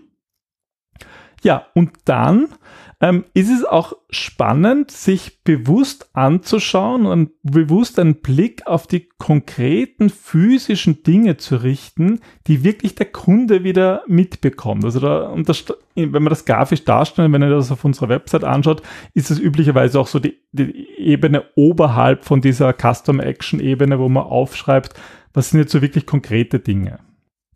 Ja, 1.44 1.68
und 1.74 1.92
dann 2.06 2.48
ähm, 3.02 3.24
ist 3.34 3.50
es 3.50 3.64
auch 3.64 3.94
spannend, 4.10 4.92
sich 4.92 5.42
bewusst 5.44 6.10
anzuschauen 6.14 7.06
und 7.06 7.32
bewusst 7.44 7.98
einen 7.98 8.16
Blick 8.16 8.68
auf 8.68 8.88
die 8.88 9.08
konkreten 9.18 10.10
physischen 10.10 11.02
Dinge 11.04 11.38
zu 11.38 11.58
richten, 11.58 12.20
die 12.48 12.64
wirklich 12.66 12.96
der 12.96 13.06
Kunde 13.06 13.64
wieder 13.64 14.04
mitbekommt. 14.08 14.84
Also 14.84 15.00
da, 15.00 15.34
das, 15.46 15.66
wenn 15.96 16.24
wir 16.24 16.30
das 16.30 16.44
grafisch 16.44 16.84
darstellen, 16.84 17.32
wenn 17.32 17.42
ihr 17.42 17.50
das 17.50 17.72
auf 17.72 17.86
unserer 17.86 18.10
Website 18.10 18.44
anschaut, 18.44 18.82
ist 19.14 19.32
es 19.32 19.40
üblicherweise 19.40 19.98
auch 19.98 20.08
so 20.08 20.20
die, 20.20 20.38
die 20.52 20.90
Ebene 20.98 21.46
oberhalb 21.56 22.26
von 22.26 22.42
dieser 22.42 22.74
Custom 22.74 23.22
Action 23.22 23.62
Ebene, 23.62 23.98
wo 24.00 24.10
man 24.10 24.24
aufschreibt, 24.24 24.94
was 25.34 25.52
sind 25.52 25.62
jetzt 25.62 25.72
so 25.72 25.82
wirklich 25.82 26.06
konkrete 26.06 26.60
Dinge. 26.60 27.00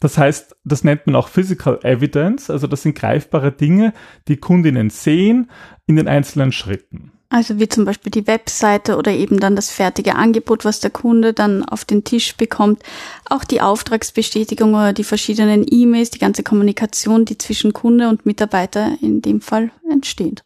Das 0.03 0.17
heißt, 0.17 0.57
das 0.65 0.83
nennt 0.83 1.07
man 1.07 1.15
auch 1.15 1.29
Physical 1.29 1.79
Evidence, 1.83 2.49
also 2.49 2.67
das 2.67 2.81
sind 2.81 2.93
greifbare 2.93 3.53
Dinge, 3.53 3.93
die 4.27 4.35
Kundinnen 4.35 4.89
sehen 4.89 5.49
in 5.87 5.95
den 5.95 6.09
einzelnen 6.09 6.51
Schritten. 6.51 7.13
Also 7.29 7.57
wie 7.57 7.69
zum 7.69 7.85
Beispiel 7.85 8.11
die 8.11 8.27
Webseite 8.27 8.97
oder 8.97 9.13
eben 9.13 9.39
dann 9.39 9.55
das 9.55 9.69
fertige 9.69 10.15
Angebot, 10.15 10.65
was 10.65 10.81
der 10.81 10.89
Kunde 10.89 11.31
dann 11.31 11.63
auf 11.63 11.85
den 11.85 12.03
Tisch 12.03 12.35
bekommt. 12.35 12.83
Auch 13.29 13.45
die 13.45 13.61
Auftragsbestätigung 13.61 14.73
oder 14.73 14.91
die 14.91 15.05
verschiedenen 15.05 15.65
E-Mails, 15.65 16.09
die 16.09 16.19
ganze 16.19 16.43
Kommunikation, 16.43 17.23
die 17.23 17.37
zwischen 17.37 17.71
Kunde 17.71 18.09
und 18.09 18.25
Mitarbeiter 18.25 18.97
in 19.01 19.21
dem 19.21 19.39
Fall 19.39 19.71
entsteht. 19.89 20.43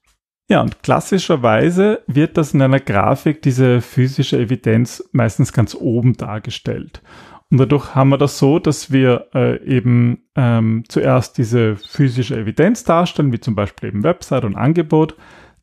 Ja, 0.50 0.62
und 0.62 0.84
klassischerweise 0.84 2.04
wird 2.06 2.38
das 2.38 2.54
in 2.54 2.62
einer 2.62 2.80
Grafik, 2.80 3.42
diese 3.42 3.82
physische 3.82 4.38
Evidenz, 4.38 5.04
meistens 5.14 5.52
ganz 5.52 5.74
oben 5.74 6.16
dargestellt. 6.16 7.02
Und 7.50 7.60
dadurch 7.60 7.96
haben 7.96 8.10
wir 8.10 8.18
das 8.18 8.38
so, 8.39 8.60
dass 8.60 8.92
wir 8.92 9.27
äh, 9.34 9.63
eben 9.63 10.24
ähm, 10.36 10.84
zuerst 10.89 11.38
diese 11.38 11.77
physische 11.77 12.38
Evidenz 12.38 12.84
darstellen, 12.84 13.32
wie 13.32 13.39
zum 13.39 13.56
Beispiel 13.56 13.89
eben 13.89 14.04
Website 14.04 14.44
und 14.44 14.56
Angebot. 14.56 15.16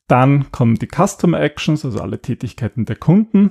Dann 0.07 0.51
kommen 0.51 0.77
die 0.77 0.89
Custom 0.89 1.35
Actions, 1.35 1.85
also 1.85 2.01
alle 2.01 2.21
Tätigkeiten 2.21 2.87
der 2.87 2.97
Kunden. 2.97 3.51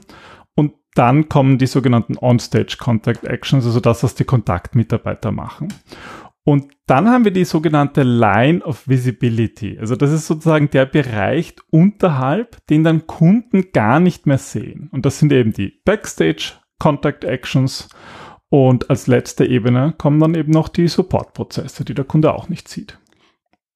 Und 0.55 0.73
dann 0.95 1.29
kommen 1.29 1.57
die 1.57 1.67
sogenannten 1.67 2.17
On-Stage 2.17 2.77
Contact 2.79 3.23
Actions, 3.23 3.65
also 3.65 3.79
das, 3.79 4.03
was 4.03 4.15
die 4.15 4.25
Kontaktmitarbeiter 4.25 5.31
machen. 5.31 5.67
Und 6.45 6.73
dann 6.87 7.09
haben 7.09 7.23
wir 7.23 7.31
die 7.31 7.45
sogenannte 7.45 8.03
Line 8.03 8.61
of 8.63 8.87
Visibility. 8.87 9.77
Also 9.79 9.95
das 9.95 10.11
ist 10.11 10.27
sozusagen 10.27 10.69
der 10.71 10.85
Bereich 10.85 11.55
unterhalb, 11.69 12.65
den 12.67 12.83
dann 12.83 13.07
Kunden 13.07 13.71
gar 13.71 13.99
nicht 13.99 14.27
mehr 14.27 14.37
sehen. 14.37 14.89
Und 14.91 15.05
das 15.05 15.19
sind 15.19 15.31
eben 15.31 15.53
die 15.53 15.81
Backstage 15.85 16.53
Contact 16.79 17.23
Actions 17.23 17.87
und 18.49 18.89
als 18.89 19.07
letzte 19.07 19.45
Ebene 19.45 19.95
kommen 19.97 20.19
dann 20.19 20.35
eben 20.35 20.51
noch 20.51 20.67
die 20.67 20.87
Support-Prozesse, 20.87 21.85
die 21.85 21.95
der 21.95 22.05
Kunde 22.05 22.33
auch 22.33 22.49
nicht 22.49 22.67
sieht. 22.67 22.99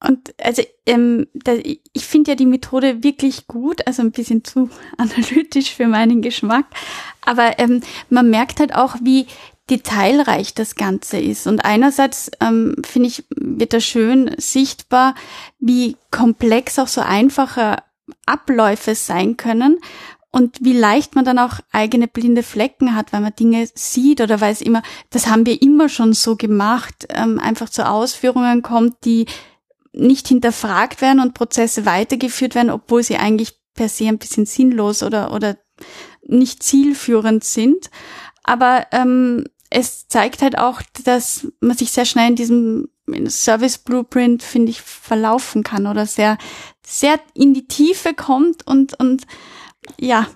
Und 0.05 0.35
also 0.39 0.61
ähm, 0.85 1.25
da, 1.33 1.53
ich 1.53 2.05
finde 2.05 2.31
ja 2.31 2.35
die 2.35 2.45
Methode 2.45 3.03
wirklich 3.03 3.47
gut, 3.47 3.85
also 3.87 4.03
ein 4.03 4.11
bisschen 4.11 4.43
zu 4.43 4.69
analytisch 4.97 5.73
für 5.73 5.87
meinen 5.87 6.21
Geschmack. 6.21 6.65
Aber 7.25 7.57
ähm, 7.57 7.81
man 8.09 8.29
merkt 8.29 8.59
halt 8.59 8.75
auch, 8.75 8.97
wie 9.01 9.25
detailreich 9.69 10.53
das 10.53 10.75
Ganze 10.75 11.19
ist. 11.19 11.47
Und 11.47 11.65
einerseits 11.65 12.29
ähm, 12.39 12.75
finde 12.85 13.09
ich, 13.09 13.23
wird 13.35 13.73
da 13.73 13.79
schön 13.79 14.35
sichtbar, 14.37 15.15
wie 15.59 15.97
komplex 16.11 16.77
auch 16.77 16.87
so 16.87 17.01
einfache 17.01 17.77
Abläufe 18.25 18.95
sein 18.95 19.35
können 19.35 19.79
und 20.31 20.57
wie 20.61 20.73
leicht 20.73 21.15
man 21.15 21.25
dann 21.25 21.39
auch 21.39 21.59
eigene 21.71 22.07
blinde 22.07 22.43
Flecken 22.43 22.95
hat, 22.95 23.13
weil 23.13 23.21
man 23.21 23.35
Dinge 23.35 23.67
sieht 23.73 24.21
oder 24.21 24.41
weil 24.41 24.51
es 24.51 24.61
immer, 24.61 24.83
das 25.09 25.27
haben 25.27 25.45
wir 25.45 25.61
immer 25.61 25.89
schon 25.89 26.13
so 26.13 26.35
gemacht, 26.35 27.07
ähm, 27.09 27.39
einfach 27.39 27.69
zu 27.69 27.87
Ausführungen 27.87 28.61
kommt, 28.61 29.05
die 29.05 29.25
nicht 29.93 30.27
hinterfragt 30.27 31.01
werden 31.01 31.19
und 31.19 31.33
Prozesse 31.33 31.85
weitergeführt 31.85 32.55
werden, 32.55 32.69
obwohl 32.69 33.03
sie 33.03 33.17
eigentlich 33.17 33.53
per 33.73 33.89
se 33.89 34.07
ein 34.07 34.17
bisschen 34.17 34.45
sinnlos 34.45 35.01
oder, 35.01 35.33
oder 35.33 35.57
nicht 36.23 36.61
zielführend 36.61 37.43
sind. 37.43 37.89
Aber 38.43 38.87
ähm, 38.91 39.45
es 39.69 40.07
zeigt 40.07 40.41
halt 40.41 40.57
auch, 40.57 40.81
dass 41.03 41.47
man 41.59 41.77
sich 41.77 41.91
sehr 41.91 42.05
schnell 42.05 42.29
in 42.29 42.35
diesem 42.35 42.89
Service 43.27 43.77
Blueprint, 43.77 44.43
finde 44.43 44.71
ich, 44.71 44.81
verlaufen 44.81 45.63
kann 45.63 45.87
oder 45.87 46.05
sehr, 46.05 46.37
sehr 46.85 47.19
in 47.33 47.53
die 47.53 47.67
Tiefe 47.67 48.13
kommt 48.13 48.67
und, 48.67 48.99
und 48.99 49.25
ja. 49.99 50.27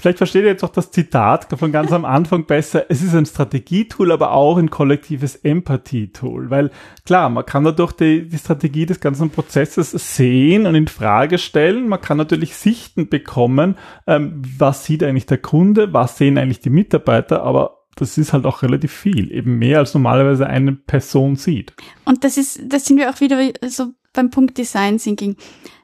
Vielleicht 0.00 0.16
versteht 0.16 0.44
ihr 0.44 0.48
jetzt 0.48 0.64
auch 0.64 0.70
das 0.70 0.90
Zitat 0.90 1.46
von 1.58 1.72
ganz 1.72 1.92
am 1.92 2.06
Anfang 2.06 2.46
besser. 2.46 2.86
Es 2.88 3.02
ist 3.02 3.14
ein 3.14 3.26
Strategietool, 3.26 4.12
aber 4.12 4.32
auch 4.32 4.56
ein 4.56 4.70
kollektives 4.70 5.36
Empathie-Tool. 5.36 6.48
Weil 6.48 6.70
klar, 7.04 7.28
man 7.28 7.44
kann 7.44 7.64
dadurch 7.64 7.92
die, 7.92 8.26
die 8.26 8.38
Strategie 8.38 8.86
des 8.86 9.00
ganzen 9.00 9.28
Prozesses 9.28 9.90
sehen 10.16 10.64
und 10.64 10.74
in 10.74 10.88
Frage 10.88 11.36
stellen. 11.36 11.86
Man 11.86 12.00
kann 12.00 12.16
natürlich 12.16 12.56
Sichten 12.56 13.10
bekommen, 13.10 13.76
ähm, 14.06 14.40
was 14.56 14.86
sieht 14.86 15.02
eigentlich 15.02 15.26
der 15.26 15.38
Kunde, 15.38 15.92
was 15.92 16.16
sehen 16.16 16.38
eigentlich 16.38 16.60
die 16.60 16.70
Mitarbeiter, 16.70 17.42
aber 17.42 17.80
das 17.96 18.16
ist 18.16 18.32
halt 18.32 18.46
auch 18.46 18.62
relativ 18.62 18.92
viel, 18.92 19.30
eben 19.30 19.58
mehr 19.58 19.80
als 19.80 19.92
normalerweise 19.92 20.46
eine 20.46 20.72
Person 20.72 21.36
sieht. 21.36 21.74
Und 22.06 22.24
das 22.24 22.38
ist, 22.38 22.60
das 22.64 22.86
sind 22.86 22.96
wir 22.96 23.10
auch 23.10 23.20
wieder 23.20 23.38
so 23.68 23.88
beim 24.14 24.30
Punkt 24.30 24.56
Design 24.58 24.98
Thinking 24.98 25.36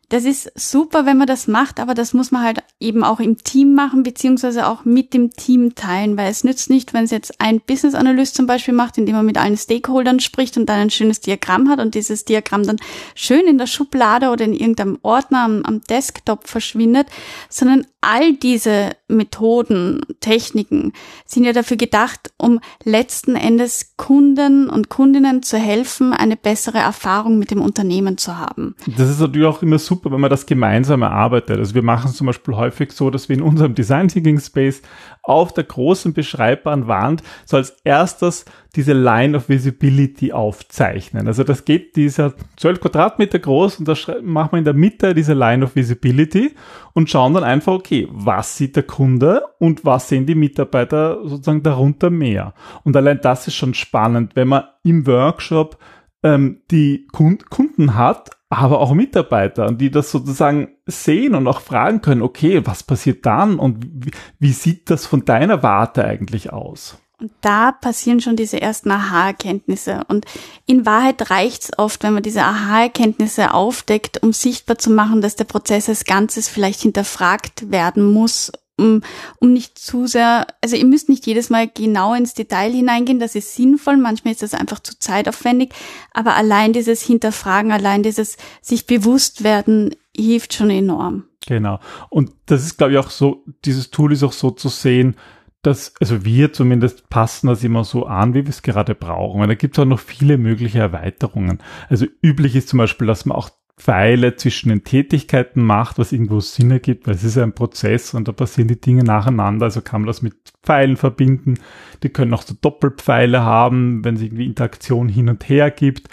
das 0.09 0.25
ist 0.25 0.53
super, 0.55 1.05
wenn 1.05 1.17
man 1.17 1.27
das 1.27 1.49
macht, 1.49 1.81
aber 1.81 1.95
das 1.95 2.15
muss 2.15 2.31
man 2.31 2.45
halt 2.45 2.63
eben 2.79 3.03
auch 3.03 3.19
im 3.19 3.39
Team 3.39 3.75
machen, 3.75 4.05
beziehungsweise 4.05 4.69
auch 4.69 4.85
mit 4.85 5.13
dem 5.15 5.33
Team 5.33 5.75
teilen, 5.75 6.17
weil 6.17 6.31
es 6.31 6.45
nützt 6.45 6.71
nicht, 6.71 6.95
wenn 6.95 7.05
es 7.05 7.11
jetzt 7.11 7.41
ein 7.41 7.61
Business 7.61 7.95
Analyst 7.95 8.37
zum 8.37 8.47
Beispiel 8.47 8.75
macht, 8.75 8.99
indem 8.99 9.17
man 9.17 9.27
mit 9.27 9.37
allen 9.37 9.57
Stakeholdern 9.57 10.21
spricht 10.21 10.57
und 10.57 10.67
dann 10.67 10.79
ein 10.79 10.91
schönes 10.91 11.21
Diagramm 11.21 11.69
hat 11.69 11.81
und 11.81 11.97
dieses 11.97 12.25
Diagramm 12.25 12.65
dann 12.65 12.77
schön 13.17 13.49
in 13.49 13.59
der 13.59 13.67
Schublade 13.67 14.31
oder 14.31 14.45
in 14.45 14.53
irgendeinem 14.53 14.99
Ordner 15.03 15.41
am, 15.41 15.63
am 15.65 15.81
Desktop 15.81 16.47
verschwindet, 16.47 17.09
sondern 17.49 17.87
all 18.07 18.35
diese 18.35 18.91
Methoden, 19.09 20.01
Techniken 20.21 20.93
sind 21.25 21.45
ja 21.45 21.53
dafür 21.53 21.77
gedacht, 21.77 22.33
um 22.39 22.61
letzten 22.85 23.35
Endes 23.35 23.95
Kunden 23.97 24.71
und 24.71 24.89
Kundinnen 24.89 25.43
zu 25.43 25.59
helfen, 25.59 26.13
eine 26.13 26.37
bessere 26.37 26.79
Erfahrung 26.79 27.39
mit 27.39 27.51
dem 27.51 27.61
Unternehmen 27.61 28.17
zu 28.17 28.39
haben. 28.39 28.77
Das 28.97 29.11
ist 29.11 29.21
natürlich 29.21 29.47
auch 29.47 29.63
immer 29.63 29.79
super, 29.79 30.13
wenn 30.13 30.21
man 30.21 30.31
das 30.31 30.47
gemeinsam 30.47 31.03
erarbeitet. 31.03 31.59
Also 31.59 31.75
wir 31.75 31.83
machen 31.83 32.11
es 32.11 32.17
zum 32.17 32.29
Beispiel 32.29 32.55
häufig 32.55 32.93
so, 32.93 33.11
dass 33.11 33.29
wir 33.29 33.37
in 33.37 33.43
unserem 33.43 33.75
Design 33.75 34.07
Thinking 34.09 34.39
Space 34.39 34.83
auf 35.29 35.53
der 35.53 35.65
großen 35.65 36.13
beschreibbaren 36.13 36.87
Wand 36.89 37.23
so 37.45 37.57
als 37.57 37.77
erstes 37.85 38.45
diese 38.75 38.93
Line 38.93 39.37
of 39.37 39.49
Visibility 39.49 40.33
aufzeichnen. 40.33 41.27
Also 41.27 41.45
das 41.45 41.65
geht 41.65 41.97
dieser 41.97 42.35
12 42.57 42.81
Quadratmeter 42.81 43.39
groß 43.39 43.79
und 43.79 43.89
da 43.89 43.95
machen 44.23 44.53
wir 44.53 44.59
in 44.59 44.65
der 44.65 44.75
Mitte 44.75 45.15
diese 45.15 45.35
Line 45.35 45.65
of 45.65 45.77
Visibility 45.77 46.55
und 46.93 47.11
schauen 47.11 47.35
dann 47.35 47.45
einfach, 47.45 47.73
okay, 47.73 48.07
was 48.11 48.57
sieht 48.57 48.77
der 48.77 48.83
Kunde 48.83 49.43
und 49.59 49.85
was 49.85 50.09
sehen 50.09 50.27
die 50.27 50.35
Mitarbeiter 50.35 51.27
sozusagen 51.27 51.63
darunter 51.63 52.11
mehr. 52.11 52.55
Und 52.85 52.97
allein 52.97 53.21
das 53.23 53.47
ist 53.47 53.55
schon 53.55 53.75
spannend, 53.75 54.37
wenn 54.37 54.49
man 54.49 54.65
im 54.85 55.07
Workshop 55.07 55.79
ähm, 56.23 56.63
die 56.71 57.07
Kunden 57.13 57.95
hat, 57.95 58.31
aber 58.49 58.81
auch 58.81 58.93
Mitarbeiter, 58.95 59.73
die 59.73 59.91
das 59.91 60.11
sozusagen 60.11 60.69
sehen 60.87 61.35
und 61.35 61.49
auch 61.49 61.61
fragen 61.61 62.01
können, 62.01 62.23
okay, 62.23 62.65
was 62.65 62.83
passiert 62.83 63.27
dann 63.27 63.59
und 63.59 63.85
wie, 63.85 64.11
wie 64.39 64.53
sieht 64.53 64.91
das 64.91 65.07
von 65.07 65.25
deiner 65.25 65.63
Warte 65.63 66.05
eigentlich 66.05 66.53
aus? 66.53 66.99
Und 67.19 67.33
da 67.41 67.73
passieren 67.73 68.21
schon 68.21 68.37
diese 68.37 68.61
ersten 68.61 68.91
Aha-Erkenntnisse. 68.91 70.03
Und 70.09 70.27
in 70.67 70.85
Wahrheit 70.85 71.31
reicht 71.31 71.65
es 71.65 71.79
oft, 71.79 72.03
wenn 72.03 72.13
man 72.13 72.23
diese 72.23 72.43
Aha-Erkenntnisse 72.43 73.55
aufdeckt, 73.55 74.23
um 74.23 74.35
sichtbar 74.35 74.77
zu 74.77 74.91
machen, 74.91 75.23
dass 75.23 75.35
der 75.35 75.45
Prozess 75.45 75.89
als 75.89 76.05
Ganzes 76.05 76.49
vielleicht 76.49 76.83
hinterfragt 76.83 77.71
werden 77.71 78.13
muss, 78.13 78.53
um, 78.79 79.03
um 79.41 79.53
nicht 79.53 79.79
zu 79.79 80.07
sehr, 80.07 80.47
also 80.63 80.77
ihr 80.77 80.85
müsst 80.85 81.09
nicht 81.09 81.27
jedes 81.27 81.51
Mal 81.51 81.69
genau 81.69 82.15
ins 82.15 82.35
Detail 82.35 82.73
hineingehen, 82.73 83.19
das 83.19 83.35
ist 83.35 83.55
sinnvoll, 83.55 83.97
manchmal 83.97 84.33
ist 84.33 84.43
das 84.43 84.55
einfach 84.55 84.81
zu 84.81 84.99
zeitaufwendig, 84.99 85.73
aber 86.13 86.37
allein 86.37 86.73
dieses 86.73 87.03
Hinterfragen, 87.03 87.73
allein 87.73 88.03
dieses 88.03 88.37
sich 88.61 88.87
bewusst 88.87 89.45
werden, 89.45 89.95
hilft 90.17 90.55
schon 90.55 90.71
enorm. 90.71 91.25
Genau. 91.47 91.79
Und 92.11 92.33
das 92.47 92.65
ist, 92.65 92.77
glaube 92.77 92.93
ich, 92.93 92.99
auch 92.99 93.11
so, 93.11 93.45
dieses 93.65 93.91
Tool 93.91 94.13
ist 94.13 94.25
auch 94.25 94.33
so 94.33 94.51
zu 94.51 94.69
sehen, 94.69 95.17
dass, 95.63 95.95
also 96.01 96.25
wir 96.25 96.53
zumindest 96.53 97.09
passen 97.09 97.49
das 97.49 97.65
immer 97.65 97.85
so 97.85 98.07
an, 98.07 98.35
wie 98.35 98.45
wir 98.45 98.51
es 98.51 98.63
gerade 98.63 98.95
brauchen. 98.95 99.41
Und 99.41 99.49
da 99.49 99.55
gibt 99.55 99.77
es 99.77 99.83
auch 99.83 99.87
noch 99.87 100.01
viele 100.01 100.39
mögliche 100.39 100.79
Erweiterungen. 100.79 101.61
Also 101.89 102.07
üblich 102.23 102.55
ist 102.57 102.69
zum 102.69 102.79
Beispiel, 102.79 103.07
dass 103.07 103.27
man 103.27 103.37
auch 103.37 103.51
Pfeile 103.79 104.37
zwischen 104.37 104.71
den 104.71 104.85
Tätigkeiten 104.85 105.63
macht, 105.63 105.99
was 105.99 106.13
irgendwo 106.13 106.41
Sinn 106.41 106.71
ergibt, 106.71 107.07
weil 107.07 107.15
es 107.15 107.25
ist 107.25 107.37
ein 107.37 107.53
Prozess 107.53 108.15
und 108.15 108.27
da 108.27 108.33
passieren 108.33 108.69
die 108.69 108.81
Dinge 108.81 109.05
nacheinander, 109.05 109.65
also 109.65 109.83
kann 109.83 110.01
man 110.03 110.07
das 110.07 110.23
mit 110.23 110.35
Pfeilen 110.63 110.97
verbinden. 110.97 111.55
Die 112.03 112.09
können 112.09 112.33
auch 112.33 112.43
so 112.43 112.55
Doppelpfeile 112.59 113.43
haben, 113.43 114.03
wenn 114.05 114.17
es 114.17 114.23
irgendwie 114.23 114.47
Interaktion 114.47 115.09
hin 115.09 115.29
und 115.29 115.49
her 115.49 115.71
gibt. 115.71 116.09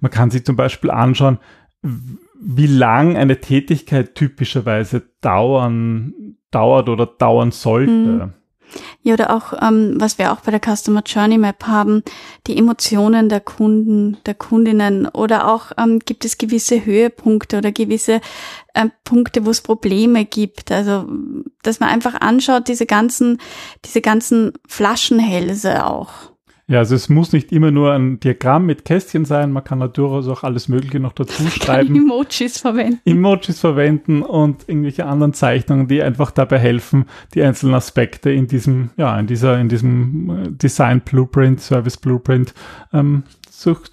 Man 0.00 0.10
kann 0.10 0.30
sich 0.30 0.44
zum 0.44 0.56
Beispiel 0.56 0.90
anschauen, 0.90 1.38
wie 1.82 2.66
lang 2.66 3.16
eine 3.16 3.40
Tätigkeit 3.40 4.16
typischerweise 4.16 5.02
dauern, 5.20 6.36
dauert 6.50 6.88
oder 6.88 7.06
dauern 7.06 7.52
sollte. 7.52 7.92
Mhm. 7.92 8.32
Ja, 9.02 9.14
oder 9.14 9.34
auch, 9.34 9.52
ähm, 9.62 9.94
was 9.98 10.18
wir 10.18 10.32
auch 10.32 10.40
bei 10.40 10.50
der 10.50 10.60
Customer 10.60 11.02
Journey 11.04 11.38
Map 11.38 11.66
haben, 11.66 12.02
die 12.46 12.56
Emotionen 12.58 13.28
der 13.28 13.40
Kunden, 13.40 14.16
der 14.26 14.34
Kundinnen 14.34 15.06
oder 15.06 15.48
auch 15.48 15.72
ähm, 15.78 16.00
gibt 16.00 16.24
es 16.24 16.38
gewisse 16.38 16.84
Höhepunkte 16.84 17.58
oder 17.58 17.72
gewisse 17.72 18.20
äh, 18.74 18.86
Punkte, 19.04 19.46
wo 19.46 19.50
es 19.50 19.60
Probleme 19.60 20.24
gibt. 20.24 20.72
Also, 20.72 21.06
dass 21.62 21.80
man 21.80 21.90
einfach 21.90 22.20
anschaut, 22.20 22.68
diese 22.68 22.86
ganzen, 22.86 23.38
diese 23.84 24.00
ganzen 24.00 24.52
Flaschenhälse 24.66 25.86
auch. 25.86 26.33
Ja, 26.66 26.78
also 26.78 26.94
es 26.94 27.10
muss 27.10 27.32
nicht 27.32 27.52
immer 27.52 27.70
nur 27.70 27.92
ein 27.92 28.20
Diagramm 28.20 28.64
mit 28.64 28.86
Kästchen 28.86 29.26
sein, 29.26 29.52
man 29.52 29.64
kann 29.64 29.78
natürlich 29.78 30.28
auch 30.28 30.44
alles 30.44 30.68
Mögliche 30.68 30.98
noch 30.98 31.12
dazu 31.12 31.46
schreiben. 31.50 31.94
Emojis 31.94 32.58
verwenden. 32.58 33.00
Emojis 33.04 33.60
verwenden 33.60 34.22
und 34.22 34.66
irgendwelche 34.66 35.04
anderen 35.04 35.34
Zeichnungen, 35.34 35.88
die 35.88 36.02
einfach 36.02 36.30
dabei 36.30 36.58
helfen, 36.58 37.04
die 37.34 37.42
einzelnen 37.42 37.74
Aspekte 37.74 38.30
in 38.30 38.46
diesem, 38.46 38.90
ja, 38.96 39.18
in 39.20 39.26
dieser, 39.26 39.60
in 39.60 39.68
diesem 39.68 40.30
äh, 40.30 40.50
Design 40.52 41.02
Blueprint, 41.02 41.60
Service 41.60 41.98
Blueprint, 41.98 42.54
ähm, 42.94 43.24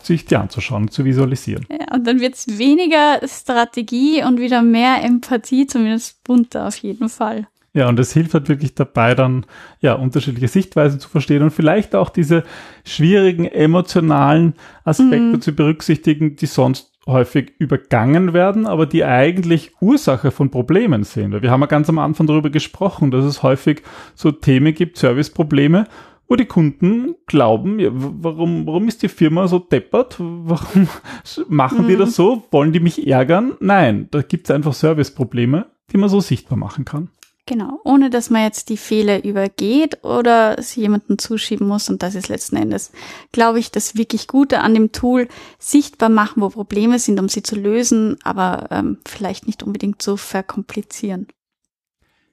sich 0.01 0.25
die 0.25 0.36
anzuschauen, 0.36 0.89
zu 0.89 1.05
visualisieren. 1.05 1.65
Ja, 1.69 1.95
und 1.95 2.05
dann 2.05 2.19
wird 2.19 2.36
es 2.36 2.57
weniger 2.57 3.19
Strategie 3.25 4.23
und 4.23 4.39
wieder 4.39 4.62
mehr 4.62 5.03
Empathie, 5.03 5.67
zumindest 5.67 6.23
bunter 6.23 6.67
auf 6.67 6.77
jeden 6.77 7.10
Fall. 7.10 7.47
Ja, 7.73 7.88
und 7.88 7.97
es 7.99 8.12
hilft 8.12 8.34
halt 8.34 8.49
wirklich 8.49 8.75
dabei, 8.75 9.15
dann 9.15 9.45
ja 9.79 9.93
unterschiedliche 9.93 10.49
Sichtweisen 10.49 10.99
zu 10.99 11.07
verstehen 11.07 11.41
und 11.41 11.51
vielleicht 11.51 11.95
auch 11.95 12.10
diese 12.10 12.43
schwierigen 12.84 13.45
emotionalen 13.45 14.55
Aspekte 14.84 15.38
mhm. 15.38 15.41
zu 15.41 15.53
berücksichtigen, 15.53 16.36
die 16.36 16.47
sonst 16.47 16.91
häufig 17.07 17.53
übergangen 17.60 18.34
werden, 18.34 18.67
aber 18.67 18.86
die 18.86 19.05
eigentlich 19.05 19.71
Ursache 19.79 20.31
von 20.31 20.51
Problemen 20.51 21.03
sind. 21.03 21.41
Wir 21.41 21.49
haben 21.49 21.62
ja 21.62 21.67
ganz 21.67 21.89
am 21.89 21.97
Anfang 21.97 22.27
darüber 22.27 22.49
gesprochen, 22.49 23.10
dass 23.10 23.25
es 23.25 23.41
häufig 23.41 23.81
so 24.15 24.31
Themen 24.31 24.73
gibt, 24.73 24.97
Serviceprobleme, 24.97 25.86
wo 26.27 26.36
die 26.36 26.45
Kunden 26.45 27.15
glauben, 27.25 27.79
ja, 27.79 27.89
warum, 27.91 28.67
warum 28.67 28.88
ist 28.88 29.01
die 29.01 29.10
Firma 29.10 29.47
so 29.47 29.60
deppert? 29.60 30.15
Warum 30.19 30.88
machen 31.49 31.84
mhm. 31.84 31.88
die 31.88 31.97
das 31.97 32.15
so? 32.15 32.43
Wollen 32.51 32.71
die 32.71 32.79
mich 32.79 33.07
ärgern? 33.07 33.53
Nein, 33.60 34.07
da 34.12 34.21
gibt 34.21 34.49
es 34.49 34.55
einfach 34.55 34.73
Serviceprobleme, 34.73 35.67
die 35.91 35.97
man 35.97 36.10
so 36.10 36.19
sichtbar 36.19 36.57
machen 36.57 36.86
kann. 36.86 37.10
Genau, 37.47 37.80
ohne 37.84 38.12
dass 38.12 38.30
man 38.30 38.43
jetzt 38.43 38.69
die 38.69 38.77
Fehler 38.77 39.23
übergeht 39.23 40.04
oder 40.04 40.62
sie 40.62 40.82
jemanden 40.82 41.17
zuschieben 41.17 41.67
muss. 41.67 41.89
Und 41.89 42.04
das 42.04 42.13
ist 42.13 42.30
letzten 42.30 42.56
Endes, 42.56 42.91
glaube 43.32 43.60
ich, 43.60 43.71
das 43.71 43.95
wirklich 43.95 44.27
Gute 44.27 44.60
an 44.60 44.75
dem 44.75 44.91
Tool, 44.91 45.27
sichtbar 45.58 46.10
machen, 46.10 46.41
wo 46.41 46.49
Probleme 46.49 46.99
sind, 46.99 47.19
um 47.19 47.30
sie 47.30 47.41
zu 47.41 47.56
lösen, 47.56 48.17
aber 48.23 48.67
ähm, 48.69 48.99
vielleicht 49.08 49.47
nicht 49.47 49.63
unbedingt 49.63 50.01
zu 50.01 50.17
verkomplizieren. 50.17 51.27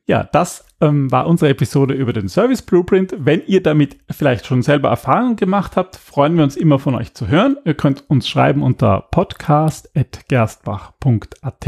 Ja, 0.09 0.25
das 0.25 0.65
ähm, 0.81 1.13
war 1.13 1.27
unsere 1.27 1.51
Episode 1.51 1.93
über 1.95 2.15
den 2.15 2.29
Service 2.29 2.63
Blueprint. 2.63 3.15
Wenn 3.19 3.43
ihr 3.47 3.63
damit 3.63 3.99
vielleicht 4.11 4.47
schon 4.47 4.63
selber 4.63 4.89
Erfahrungen 4.89 5.37
gemacht 5.37 5.77
habt, 5.77 5.97
freuen 5.97 6.35
wir 6.37 6.45
uns 6.45 6.57
immer 6.57 6.79
von 6.79 6.95
euch 6.95 7.13
zu 7.13 7.29
hören. 7.29 7.59
Ihr 7.65 7.75
könnt 7.75 8.09
uns 8.09 8.27
schreiben 8.27 8.63
unter 8.63 9.03
podcast.gerstbach.at. 9.11 11.67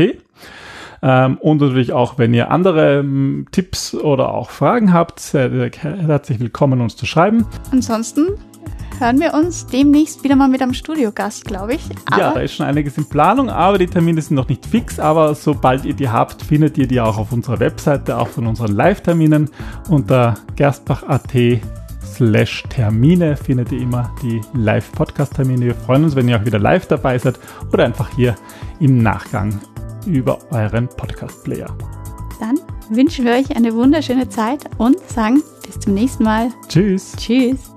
Ähm, 1.02 1.38
und 1.38 1.60
natürlich 1.60 1.92
auch, 1.92 2.18
wenn 2.18 2.34
ihr 2.34 2.50
andere 2.50 3.00
ähm, 3.00 3.46
Tipps 3.52 3.94
oder 3.94 4.34
auch 4.34 4.50
Fragen 4.50 4.92
habt, 4.92 5.20
sehr 5.20 5.50
herzlich 5.72 6.40
willkommen, 6.40 6.80
uns 6.80 6.96
zu 6.96 7.06
schreiben. 7.06 7.46
Ansonsten 7.72 8.28
hören 8.98 9.18
wir 9.18 9.32
uns 9.32 9.66
demnächst 9.66 10.22
wieder 10.24 10.36
mal 10.36 10.48
mit 10.48 10.60
einem 10.60 10.74
Studiogast, 10.74 11.46
glaube 11.46 11.74
ich. 11.74 11.82
Aber 12.10 12.20
ja, 12.20 12.32
da 12.32 12.40
ist 12.40 12.54
schon 12.54 12.66
einiges 12.66 12.98
in 12.98 13.08
Planung, 13.08 13.48
aber 13.48 13.78
die 13.78 13.86
Termine 13.86 14.20
sind 14.20 14.36
noch 14.36 14.48
nicht 14.48 14.66
fix. 14.66 15.00
Aber 15.00 15.34
sobald 15.34 15.86
ihr 15.86 15.94
die 15.94 16.08
habt, 16.08 16.42
findet 16.42 16.76
ihr 16.76 16.86
die 16.86 17.00
auch 17.00 17.16
auf 17.16 17.32
unserer 17.32 17.60
Webseite, 17.60 18.18
auch 18.18 18.28
von 18.28 18.46
unseren 18.46 18.72
Live-Terminen 18.72 19.48
unter 19.88 20.34
gerstbach.at 20.56 21.34
slash 22.02 22.64
Termine 22.68 23.36
findet 23.36 23.72
ihr 23.72 23.80
immer 23.80 24.14
die 24.22 24.42
Live-Podcast-Termine. 24.52 25.64
Wir 25.64 25.74
freuen 25.74 26.04
uns, 26.04 26.14
wenn 26.14 26.28
ihr 26.28 26.38
auch 26.38 26.44
wieder 26.44 26.58
live 26.58 26.86
dabei 26.86 27.16
seid 27.16 27.40
oder 27.72 27.84
einfach 27.86 28.10
hier 28.14 28.34
im 28.78 29.02
Nachgang 29.02 29.58
über 30.06 30.38
euren 30.50 30.88
Podcast-Player. 30.88 31.66
Dann 32.38 32.58
wünschen 32.90 33.24
wir 33.24 33.32
euch 33.32 33.54
eine 33.54 33.74
wunderschöne 33.74 34.28
Zeit 34.28 34.60
und 34.78 34.98
sagen 35.08 35.42
bis 35.64 35.78
zum 35.78 35.94
nächsten 35.94 36.24
Mal. 36.24 36.50
Tschüss. 36.68 37.12
Tschüss. 37.16 37.70